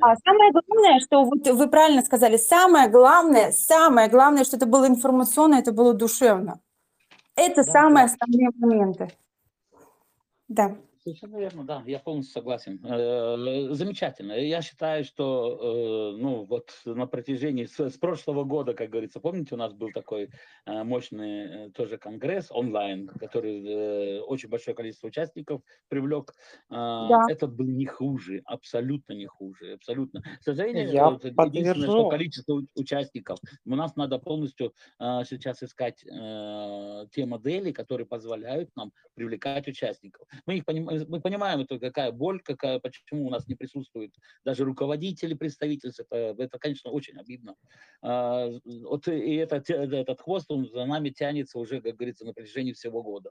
А 0.00 0.16
самое 0.24 0.52
главное, 0.52 1.00
что 1.00 1.24
вот 1.24 1.46
вы 1.46 1.68
правильно 1.68 2.02
сказали, 2.02 2.36
самое 2.36 2.88
главное, 2.88 3.52
самое 3.52 4.08
главное, 4.08 4.44
что 4.44 4.56
это 4.56 4.66
было 4.66 4.86
информационно, 4.86 5.56
это 5.56 5.72
было 5.72 5.94
душевно. 5.94 6.60
Это 7.34 7.64
да, 7.64 7.72
самые 7.72 8.06
да. 8.06 8.12
основные 8.12 8.50
моменты. 8.58 9.08
Да. 10.48 10.76
Совершенно 11.06 11.36
верно, 11.36 11.62
да, 11.62 11.84
я 11.86 12.00
полностью 12.00 12.32
согласен. 12.32 12.84
Э, 12.84 13.72
замечательно. 13.74 14.32
Я 14.32 14.60
считаю, 14.60 15.04
что 15.04 16.14
э, 16.16 16.20
ну, 16.20 16.42
вот 16.46 16.72
на 16.84 17.06
протяжении 17.06 17.66
с, 17.66 17.78
с 17.78 17.96
прошлого 17.96 18.42
года, 18.42 18.74
как 18.74 18.90
говорится, 18.90 19.20
помните, 19.20 19.54
у 19.54 19.56
нас 19.56 19.72
был 19.72 19.92
такой 19.92 20.30
э, 20.66 20.82
мощный 20.82 21.70
тоже 21.70 21.96
конгресс 21.96 22.50
онлайн, 22.50 23.06
который 23.06 24.18
очень 24.22 24.48
большое 24.48 24.74
количество 24.74 25.06
участников 25.06 25.62
привлек. 25.86 26.34
Да. 26.70 27.20
Этот 27.28 27.54
был 27.54 27.66
не 27.66 27.86
хуже, 27.86 28.42
абсолютно 28.44 29.12
не 29.12 29.26
хуже, 29.26 29.74
абсолютно. 29.74 30.22
К 30.22 30.42
сожалению, 30.42 30.90
я 30.90 31.10
вот, 31.10 31.24
единственное, 31.24 31.86
что 31.86 32.08
количество 32.08 32.62
участников, 32.74 33.38
у 33.64 33.76
нас 33.76 33.94
надо 33.94 34.18
полностью 34.18 34.74
сейчас 34.98 35.62
искать 35.62 35.98
те 36.00 37.26
модели, 37.26 37.70
которые 37.70 38.08
позволяют 38.08 38.74
нам 38.74 38.90
привлекать 39.14 39.68
участников. 39.68 40.26
Мы 40.46 40.56
их 40.56 40.64
понимаем 40.64 40.95
мы 41.08 41.20
понимаем, 41.20 41.60
это 41.60 41.78
какая 41.78 42.12
боль, 42.12 42.40
какая, 42.42 42.78
почему 42.78 43.26
у 43.26 43.30
нас 43.30 43.46
не 43.48 43.54
присутствуют 43.54 44.12
даже 44.44 44.64
руководители 44.64 45.34
представительств. 45.34 46.00
Это, 46.00 46.42
это 46.42 46.58
конечно, 46.58 46.90
очень 46.90 47.16
обидно. 47.18 47.54
А, 48.02 48.48
вот 48.64 49.08
и 49.08 49.34
этот, 49.34 49.68
этот 49.70 50.20
хвост, 50.20 50.50
он 50.50 50.68
за 50.68 50.84
нами 50.86 51.10
тянется 51.10 51.58
уже, 51.58 51.80
как 51.80 51.96
говорится, 51.96 52.24
на 52.24 52.32
протяжении 52.32 52.72
всего 52.72 53.02
года. 53.02 53.30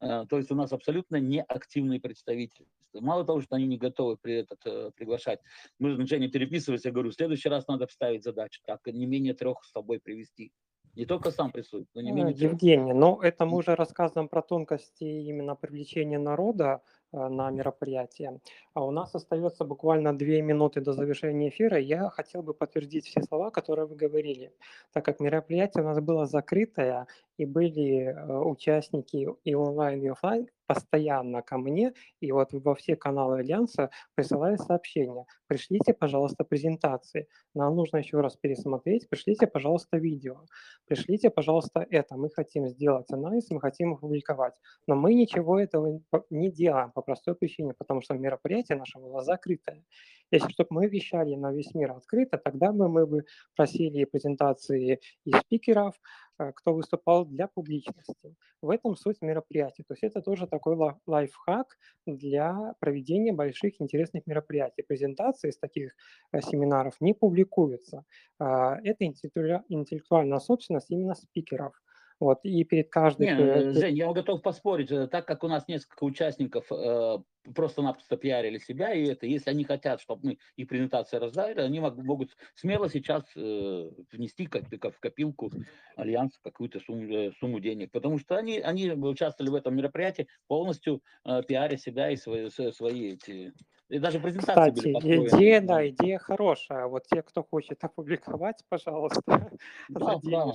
А, 0.00 0.26
то 0.26 0.36
есть 0.38 0.50
у 0.50 0.54
нас 0.54 0.72
абсолютно 0.72 1.16
неактивные 1.16 2.00
представители. 2.00 2.66
Мало 2.94 3.24
того, 3.24 3.40
что 3.40 3.56
они 3.56 3.66
не 3.66 3.78
готовы 3.78 4.16
при 4.16 4.34
этот, 4.34 4.58
э, 4.66 4.90
приглашать. 4.94 5.40
Мы 5.78 5.94
с 5.94 6.08
переписывались, 6.08 6.84
я 6.84 6.90
говорю, 6.90 7.10
в 7.10 7.14
следующий 7.14 7.48
раз 7.48 7.66
надо 7.68 7.86
вставить 7.86 8.22
задачу, 8.22 8.60
так, 8.66 8.84
не 8.86 9.06
менее 9.06 9.32
трех 9.32 9.64
с 9.64 9.70
собой 9.70 9.98
привести. 9.98 10.52
Не 10.94 11.06
только 11.06 11.30
сам 11.30 11.50
присутствует, 11.50 11.88
но 11.94 12.02
не 12.02 12.10
э, 12.10 12.12
менее 12.12 12.34
Евгений, 12.36 12.92
но 12.92 13.18
это 13.22 13.46
мы 13.46 13.56
уже 13.56 13.74
рассказываем 13.74 14.28
про 14.28 14.42
тонкости 14.42 15.04
именно 15.04 15.54
привлечения 15.54 16.18
народа 16.18 16.82
э, 17.12 17.28
на 17.28 17.50
мероприятие. 17.50 18.40
А 18.74 18.84
у 18.84 18.90
нас 18.90 19.14
остается 19.14 19.64
буквально 19.64 20.16
две 20.16 20.42
минуты 20.42 20.82
до 20.82 20.92
завершения 20.92 21.48
эфира. 21.48 21.78
Я 21.78 22.10
хотел 22.10 22.42
бы 22.42 22.52
подтвердить 22.52 23.06
все 23.06 23.22
слова, 23.22 23.50
которые 23.50 23.86
вы 23.86 23.96
говорили, 23.96 24.52
так 24.92 25.02
как 25.02 25.20
мероприятие 25.20 25.82
у 25.82 25.86
нас 25.86 25.98
было 26.00 26.26
закрытое, 26.26 27.06
и 27.38 27.46
были 27.46 28.04
э, 28.04 28.38
участники 28.38 29.28
и 29.44 29.54
онлайн, 29.54 30.02
и 30.02 30.08
офлайн 30.08 30.48
постоянно 30.72 31.42
ко 31.42 31.58
мне, 31.58 31.92
и 32.20 32.32
вот 32.32 32.52
во 32.52 32.74
все 32.74 32.96
каналы 32.96 33.38
Альянса 33.40 33.90
присылали 34.14 34.56
сообщения. 34.56 35.26
Пришлите, 35.46 35.92
пожалуйста, 35.92 36.44
презентации. 36.44 37.28
Нам 37.54 37.76
нужно 37.76 37.98
еще 37.98 38.20
раз 38.20 38.36
пересмотреть. 38.36 39.08
Пришлите, 39.08 39.46
пожалуйста, 39.46 39.98
видео. 39.98 40.46
Пришлите, 40.86 41.30
пожалуйста, 41.30 41.86
это. 41.90 42.16
Мы 42.16 42.30
хотим 42.30 42.68
сделать 42.68 43.10
анализ, 43.12 43.50
мы 43.50 43.60
хотим 43.60 43.94
опубликовать. 43.94 44.54
Но 44.86 44.94
мы 44.94 45.14
ничего 45.14 45.58
этого 45.58 46.00
не 46.30 46.50
делаем 46.50 46.90
по 46.92 47.02
простой 47.02 47.34
причине, 47.34 47.74
потому 47.74 48.00
что 48.00 48.14
мероприятие 48.14 48.78
наше 48.78 48.98
было 48.98 49.22
закрытое. 49.22 49.84
Если 50.32 50.48
чтобы 50.50 50.68
мы 50.70 50.88
вещали 50.88 51.36
на 51.36 51.52
весь 51.52 51.74
мир 51.74 51.92
открыто, 51.92 52.38
тогда 52.38 52.72
бы 52.72 52.88
мы 52.88 53.06
бы 53.06 53.24
просили 53.54 54.04
презентации 54.04 55.00
и 55.24 55.32
спикеров, 55.32 55.94
Э, 56.42 56.52
кто 56.54 56.74
выступал 56.74 57.24
для 57.26 57.46
публичности. 57.46 58.34
В 58.62 58.70
этом 58.70 58.96
суть 58.96 59.20
мероприятия. 59.22 59.84
То 59.84 59.94
есть 59.94 60.02
это 60.02 60.22
тоже 60.22 60.46
такой 60.46 60.76
лайфхак 61.06 61.66
для 62.06 62.74
проведения 62.80 63.32
больших 63.32 63.80
интересных 63.80 64.26
мероприятий. 64.26 64.82
Презентации 64.82 65.50
из 65.50 65.58
таких 65.58 65.92
э, 66.32 66.40
семинаров 66.40 66.94
не 67.00 67.14
публикуются. 67.14 68.04
А, 68.38 68.78
это 68.82 69.04
интеллектуальная 69.04 70.38
собственность 70.38 70.90
именно 70.90 71.14
спикеров. 71.14 71.74
Вот, 72.22 72.38
и 72.44 72.62
перед 72.62 72.88
каждой... 72.88 73.26
Не, 73.26 73.36
э, 73.36 73.72
Жень, 73.72 73.96
я 73.96 74.12
готов 74.12 74.42
поспорить, 74.42 74.92
э, 74.92 75.08
так 75.08 75.26
как 75.26 75.42
у 75.42 75.48
нас 75.48 75.66
несколько 75.66 76.04
участников 76.04 76.70
э, 76.70 77.18
просто-напросто 77.52 78.16
пиарили 78.16 78.58
себя, 78.58 78.94
и 78.94 79.06
это, 79.06 79.26
если 79.26 79.50
они 79.50 79.64
хотят, 79.64 80.00
чтобы 80.00 80.28
мы 80.28 80.38
их 80.54 80.68
презентации 80.68 81.16
раздали, 81.16 81.58
они 81.58 81.80
мог- 81.80 81.96
могут 81.96 82.36
смело 82.54 82.88
сейчас 82.88 83.24
э, 83.34 83.90
внести 84.12 84.46
как 84.46 84.70
в 84.70 85.00
копилку 85.00 85.50
Альянса 85.96 86.38
какую-то 86.44 86.78
сумму, 86.78 87.12
э, 87.12 87.32
сумму 87.40 87.58
денег, 87.58 87.90
потому 87.90 88.20
что 88.20 88.36
они, 88.36 88.60
они 88.60 88.92
участвовали 88.92 89.50
в 89.50 89.56
этом 89.56 89.74
мероприятии 89.74 90.28
полностью 90.46 91.02
э, 91.24 91.42
пиаря 91.42 91.76
себя 91.76 92.08
и 92.08 92.16
свои, 92.16 92.50
свои 92.50 93.14
эти... 93.14 93.52
И 93.88 93.98
даже 93.98 94.20
презентации 94.20 94.70
Кстати, 94.70 95.04
были 95.04 95.26
идея, 95.26 95.60
да, 95.60 95.88
идея 95.88 96.18
хорошая. 96.18 96.86
Вот 96.86 97.02
те, 97.08 97.20
кто 97.22 97.42
хочет 97.42 97.78
опубликовать, 97.82 98.62
пожалуйста, 98.68 99.50
Да, 99.88 100.18
за 100.22 100.30
да. 100.30 100.52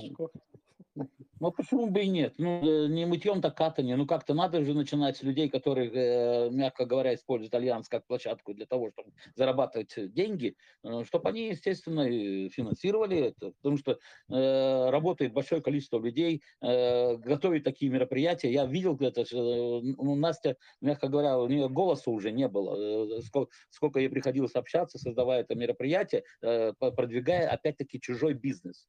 Ну 1.40 1.52
почему 1.52 1.88
бы 1.88 2.00
и 2.00 2.08
нет? 2.08 2.34
Ну, 2.38 2.84
э, 2.84 2.88
не 2.88 3.06
мытьем, 3.06 3.40
так 3.40 3.56
катание. 3.56 3.96
Ну, 3.96 4.06
как-то 4.06 4.34
надо 4.34 4.64
же 4.64 4.74
начинать 4.74 5.16
с 5.16 5.22
людей, 5.22 5.48
которые, 5.48 5.90
э, 5.92 6.50
мягко 6.50 6.84
говоря, 6.84 7.14
используют 7.14 7.54
Альянс 7.54 7.88
как 7.88 8.06
площадку 8.06 8.54
для 8.54 8.66
того, 8.66 8.90
чтобы 8.90 9.12
зарабатывать 9.36 9.96
э, 9.96 10.08
деньги, 10.08 10.56
чтобы 11.04 11.28
они, 11.28 11.48
естественно, 11.48 12.04
финансировали 12.48 13.18
это. 13.28 13.52
Потому 13.62 13.78
что 13.78 13.98
э, 14.28 14.90
работает 14.90 15.32
большое 15.32 15.62
количество 15.62 16.00
людей, 16.00 16.42
э, 16.60 17.16
готовит 17.16 17.64
такие 17.64 17.90
мероприятия. 17.90 18.50
Я 18.52 18.66
видел 18.66 18.98
э, 19.00 19.24
ну, 19.32 20.14
Настя, 20.16 20.56
мягко 20.80 21.08
говоря, 21.08 21.38
у 21.38 21.46
нее 21.46 21.68
голоса 21.68 22.10
уже 22.10 22.32
не 22.32 22.48
было. 22.48 23.18
Э, 23.18 23.22
Сколько, 23.22 23.52
сколько 23.70 24.00
ей 24.00 24.08
приходилось 24.08 24.54
общаться, 24.54 24.98
создавая 24.98 25.40
это 25.42 25.54
мероприятие, 25.54 26.24
э, 26.42 26.72
продвигая, 26.72 27.48
опять-таки, 27.48 28.00
чужой 28.00 28.34
бизнес. 28.34 28.88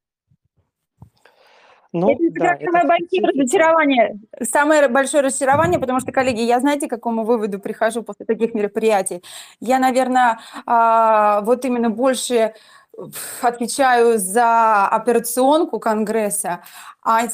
Ну, 1.91 2.11
это 2.11 2.21
да, 2.39 2.45
раз 2.51 2.59
это 2.61 2.71
самое 2.71 2.87
большое 2.87 3.21
разочарование. 3.33 4.19
Самое 4.43 4.87
большое 4.89 5.23
разочарование, 5.23 5.79
потому 5.79 5.99
что, 5.99 6.11
коллеги, 6.11 6.41
я 6.41 6.59
знаете, 6.59 6.87
к 6.87 6.89
какому 6.91 7.23
выводу 7.23 7.59
прихожу 7.59 8.03
после 8.03 8.25
таких 8.25 8.53
мероприятий? 8.53 9.23
Я, 9.59 9.79
наверное, 9.79 10.39
а, 10.65 11.41
вот 11.41 11.65
именно 11.65 11.89
больше 11.89 12.53
ф- 12.97 13.39
отвечаю 13.43 14.19
за 14.19 14.87
операционку 14.87 15.79
Конгресса, 15.79 16.61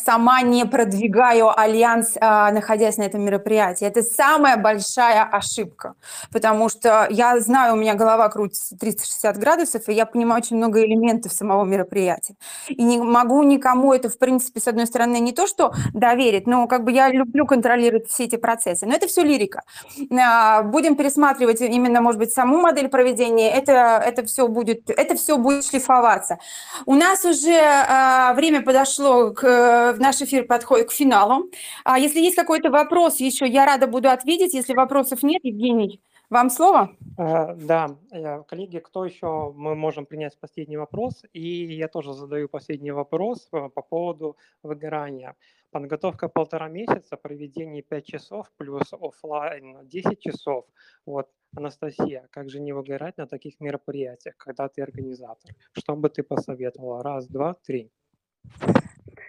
сама 0.03 0.41
не 0.41 0.65
продвигаю 0.65 1.57
альянс, 1.57 2.17
а, 2.19 2.51
находясь 2.51 2.97
на 2.97 3.03
этом 3.03 3.21
мероприятии. 3.21 3.85
Это 3.85 4.01
самая 4.01 4.57
большая 4.57 5.23
ошибка, 5.23 5.95
потому 6.31 6.69
что 6.69 7.07
я 7.09 7.39
знаю, 7.39 7.73
у 7.73 7.77
меня 7.77 7.93
голова 7.93 8.29
крутится 8.29 8.77
360 8.77 9.37
градусов, 9.37 9.89
и 9.89 9.93
я 9.93 10.05
понимаю 10.05 10.41
очень 10.41 10.57
много 10.57 10.83
элементов 10.83 11.33
самого 11.33 11.65
мероприятия. 11.65 12.35
И 12.69 12.83
не 12.83 12.97
могу 12.97 13.43
никому 13.43 13.93
это, 13.93 14.09
в 14.09 14.17
принципе, 14.17 14.59
с 14.59 14.67
одной 14.67 14.87
стороны, 14.87 15.19
не 15.19 15.31
то, 15.31 15.47
что 15.47 15.73
доверить, 15.93 16.47
но 16.47 16.67
как 16.67 16.83
бы 16.83 16.91
я 16.91 17.09
люблю 17.09 17.45
контролировать 17.45 18.09
все 18.09 18.25
эти 18.25 18.37
процессы. 18.37 18.85
Но 18.85 18.93
это 18.93 19.07
все 19.07 19.23
лирика. 19.23 19.63
А, 20.11 20.63
Будем 20.63 20.95
пересматривать 20.95 21.61
именно, 21.61 22.01
может 22.01 22.19
быть, 22.19 22.31
саму 22.31 22.59
модель 22.59 22.87
проведения. 22.87 23.51
Это, 23.51 24.01
это 24.05 24.25
все 24.25 24.47
будет, 24.47 24.89
это 24.89 25.15
все 25.15 25.37
будет 25.37 25.65
шлифоваться. 25.65 26.37
У 26.85 26.93
нас 26.93 27.25
уже 27.25 27.59
а, 27.59 28.33
время 28.33 28.61
подошло 28.61 29.31
к 29.31 29.55
наш 29.97 30.21
эфир 30.21 30.45
подходит 30.45 30.89
к 30.89 30.91
финалу. 30.91 31.49
А 31.83 31.99
если 31.99 32.19
есть 32.19 32.35
какой-то 32.35 32.69
вопрос 32.69 33.19
еще, 33.19 33.45
я 33.47 33.65
рада 33.65 33.87
буду 33.87 34.09
ответить. 34.09 34.53
Если 34.53 34.73
вопросов 34.73 35.23
нет, 35.23 35.41
Евгений, 35.43 36.01
вам 36.29 36.49
слово. 36.49 36.89
Э, 37.17 37.55
Да, 37.55 37.97
э, 38.11 38.43
коллеги, 38.43 38.79
кто 38.79 39.05
еще? 39.05 39.53
Мы 39.55 39.75
можем 39.75 40.05
принять 40.05 40.39
последний 40.39 40.77
вопрос. 40.77 41.23
И 41.33 41.75
я 41.75 41.87
тоже 41.87 42.13
задаю 42.13 42.49
последний 42.49 42.91
вопрос 42.91 43.47
э, 43.51 43.69
по 43.69 43.81
поводу 43.81 44.35
выгорания. 44.63 45.35
Подготовка 45.71 46.29
полтора 46.29 46.69
месяца, 46.69 47.17
проведение 47.17 47.83
5 47.83 48.05
часов 48.05 48.51
плюс 48.57 48.93
оффлайн 48.93 49.77
10 49.83 50.19
часов. 50.19 50.65
Вот, 51.05 51.29
Анастасия, 51.55 52.27
как 52.31 52.49
же 52.49 52.59
не 52.59 52.73
выгорать 52.73 53.17
на 53.17 53.27
таких 53.27 53.59
мероприятиях, 53.59 54.35
когда 54.37 54.67
ты 54.67 54.81
организатор? 54.81 55.51
Что 55.73 55.95
бы 55.95 56.09
ты 56.09 56.23
посоветовала? 56.23 57.03
Раз, 57.03 57.27
два, 57.27 57.53
три. 57.65 57.91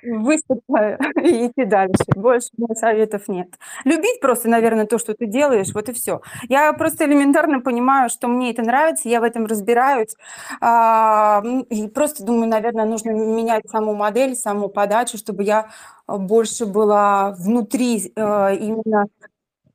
Выступаю 0.02 0.98
и 1.22 1.46
идти 1.48 1.64
дальше. 1.64 2.04
Больше 2.14 2.48
советов 2.74 3.28
нет. 3.28 3.48
Любить 3.84 4.20
просто, 4.20 4.48
наверное, 4.48 4.86
то, 4.86 4.98
что 4.98 5.14
ты 5.14 5.26
делаешь, 5.26 5.72
вот 5.74 5.88
и 5.88 5.92
все. 5.92 6.20
Я 6.48 6.72
просто 6.74 7.04
элементарно 7.06 7.60
понимаю, 7.60 8.08
что 8.10 8.28
мне 8.28 8.50
это 8.52 8.62
нравится, 8.62 9.08
я 9.08 9.20
в 9.20 9.24
этом 9.24 9.46
разбираюсь. 9.46 10.14
А, 10.60 11.42
И 11.70 11.88
просто 11.88 12.24
думаю, 12.24 12.48
наверное, 12.48 12.84
нужно 12.84 13.10
менять 13.10 13.68
саму 13.70 13.94
модель, 13.94 14.36
саму 14.36 14.68
подачу, 14.68 15.18
чтобы 15.18 15.42
я 15.44 15.68
а, 16.06 16.18
больше 16.18 16.66
была 16.66 17.32
внутри 17.38 18.12
э, 18.14 18.56
именно 18.56 19.06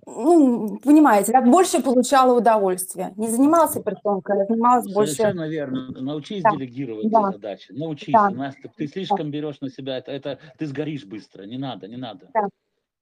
ну, 0.06 0.80
понимаете, 0.84 1.32
да, 1.32 1.42
больше 1.42 1.82
получала 1.82 2.38
удовольствия. 2.38 3.14
Не 3.18 3.28
занималась 3.28 3.76
операционкой, 3.76 4.42
а 4.42 4.46
занималась 4.46 4.92
больше... 4.94 5.14
Совершенно 5.14 5.48
верно. 5.48 5.92
Научись 6.02 6.44
Да, 6.44 6.52
делегировать 6.52 7.10
да. 7.10 7.32
задачи. 7.32 7.72
Научись. 7.72 8.14
Да. 8.14 8.30
Настя, 8.30 8.70
ты 8.76 8.88
слишком 8.88 9.32
берешь 9.32 9.62
на 9.62 9.70
себя 9.70 9.98
это, 9.98 10.12
это. 10.12 10.40
Ты 10.58 10.66
сгоришь 10.66 11.06
быстро. 11.06 11.44
Не 11.44 11.58
надо, 11.58 11.88
не 11.88 11.98
надо. 11.98 12.30
Да. 12.34 12.48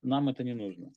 Нам 0.04 0.30
это 0.30 0.44
не 0.44 0.54
нужно. 0.54 0.92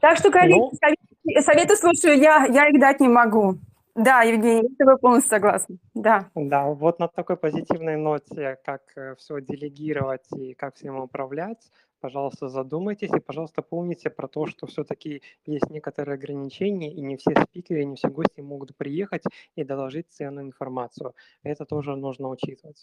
Так 0.00 0.16
что, 0.16 0.30
коллеги, 0.30 0.58
Ну. 0.58 0.72
советы, 0.80 1.42
советы 1.42 1.76
слушаю, 1.76 2.18
я, 2.18 2.46
я 2.46 2.68
их 2.68 2.80
дать 2.80 3.00
не 3.00 3.08
могу. 3.08 3.58
Да, 3.94 4.22
Евгений, 4.22 4.62
я 4.62 4.68
с 4.68 4.76
тобой 4.76 4.98
полностью 4.98 5.30
согласна. 5.30 5.76
Да. 5.94 6.30
Да, 6.34 6.66
вот 6.68 7.00
на 7.00 7.08
такой 7.08 7.36
позитивной 7.36 7.96
ноте, 7.96 8.56
как 8.64 8.82
все 9.18 9.40
делегировать 9.40 10.24
и 10.34 10.54
как 10.54 10.76
всем 10.76 10.96
управлять, 10.96 11.58
пожалуйста, 12.00 12.48
задумайтесь 12.48 13.10
и, 13.10 13.20
пожалуйста, 13.20 13.62
помните 13.62 14.10
про 14.10 14.28
то, 14.28 14.46
что 14.46 14.66
все-таки 14.66 15.22
есть 15.46 15.70
некоторые 15.70 16.14
ограничения, 16.14 16.92
и 16.92 17.00
не 17.00 17.16
все 17.16 17.34
спикеры, 17.42 17.84
не 17.84 17.96
все 17.96 18.08
гости 18.08 18.40
могут 18.40 18.76
приехать 18.76 19.24
и 19.56 19.64
доложить 19.64 20.06
ценную 20.10 20.46
информацию. 20.46 21.14
Это 21.42 21.64
тоже 21.64 21.96
нужно 21.96 22.28
учитывать. 22.28 22.82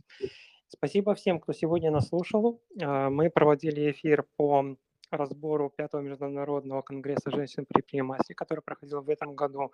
Спасибо 0.69 1.15
всем, 1.15 1.39
кто 1.39 1.53
сегодня 1.53 1.91
нас 1.91 2.09
слушал. 2.09 2.61
А, 2.81 3.09
Мы 3.09 3.29
проводили 3.29 3.91
эфир 3.91 4.25
по 4.35 4.75
разбору 5.11 5.69
пятого 5.69 6.01
международного 6.01 6.81
конгресса 6.81 7.31
женщин 7.31 7.65
предпринимателей, 7.65 8.35
который 8.35 8.61
проходил 8.61 9.01
в 9.01 9.09
этом 9.09 9.35
году, 9.35 9.71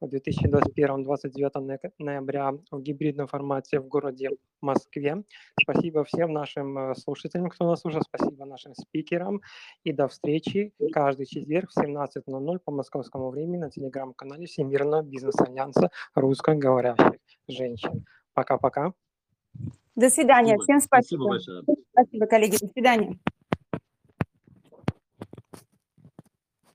в 0.00 0.06
2021-29 0.06 1.92
ноября 1.98 2.52
в 2.70 2.80
гибридном 2.80 3.26
формате 3.26 3.80
в 3.80 3.88
городе 3.88 4.30
Москве. 4.60 5.22
Спасибо 5.60 6.04
всем 6.04 6.32
нашим 6.32 6.78
э, 6.78 6.94
слушателям, 6.94 7.50
кто 7.50 7.66
нас 7.68 7.80
слушал, 7.80 8.02
спасибо 8.02 8.44
нашим 8.44 8.74
спикерам. 8.74 9.40
И 9.84 9.92
до 9.92 10.08
встречи 10.08 10.72
каждый 10.92 11.26
четверг 11.26 11.70
в 11.70 11.78
17.00 11.78 12.58
по 12.64 12.72
московскому 12.72 13.30
времени 13.30 13.58
на 13.58 13.70
телеграм-канале 13.70 14.46
Всемирного 14.46 15.02
бизнес-альянса 15.02 15.90
русскоговорящих 16.14 17.20
женщин. 17.48 18.04
Пока-пока. 18.34 18.92
До 19.94 20.10
свидания. 20.10 20.56
Спасибо. 20.56 20.62
Всем 20.62 20.80
Спасибо 20.80 21.24
спасибо. 21.24 21.76
Спасибо, 21.92 22.26
коллеги. 22.26 22.56
До 22.60 22.68
свидания. 22.68 23.18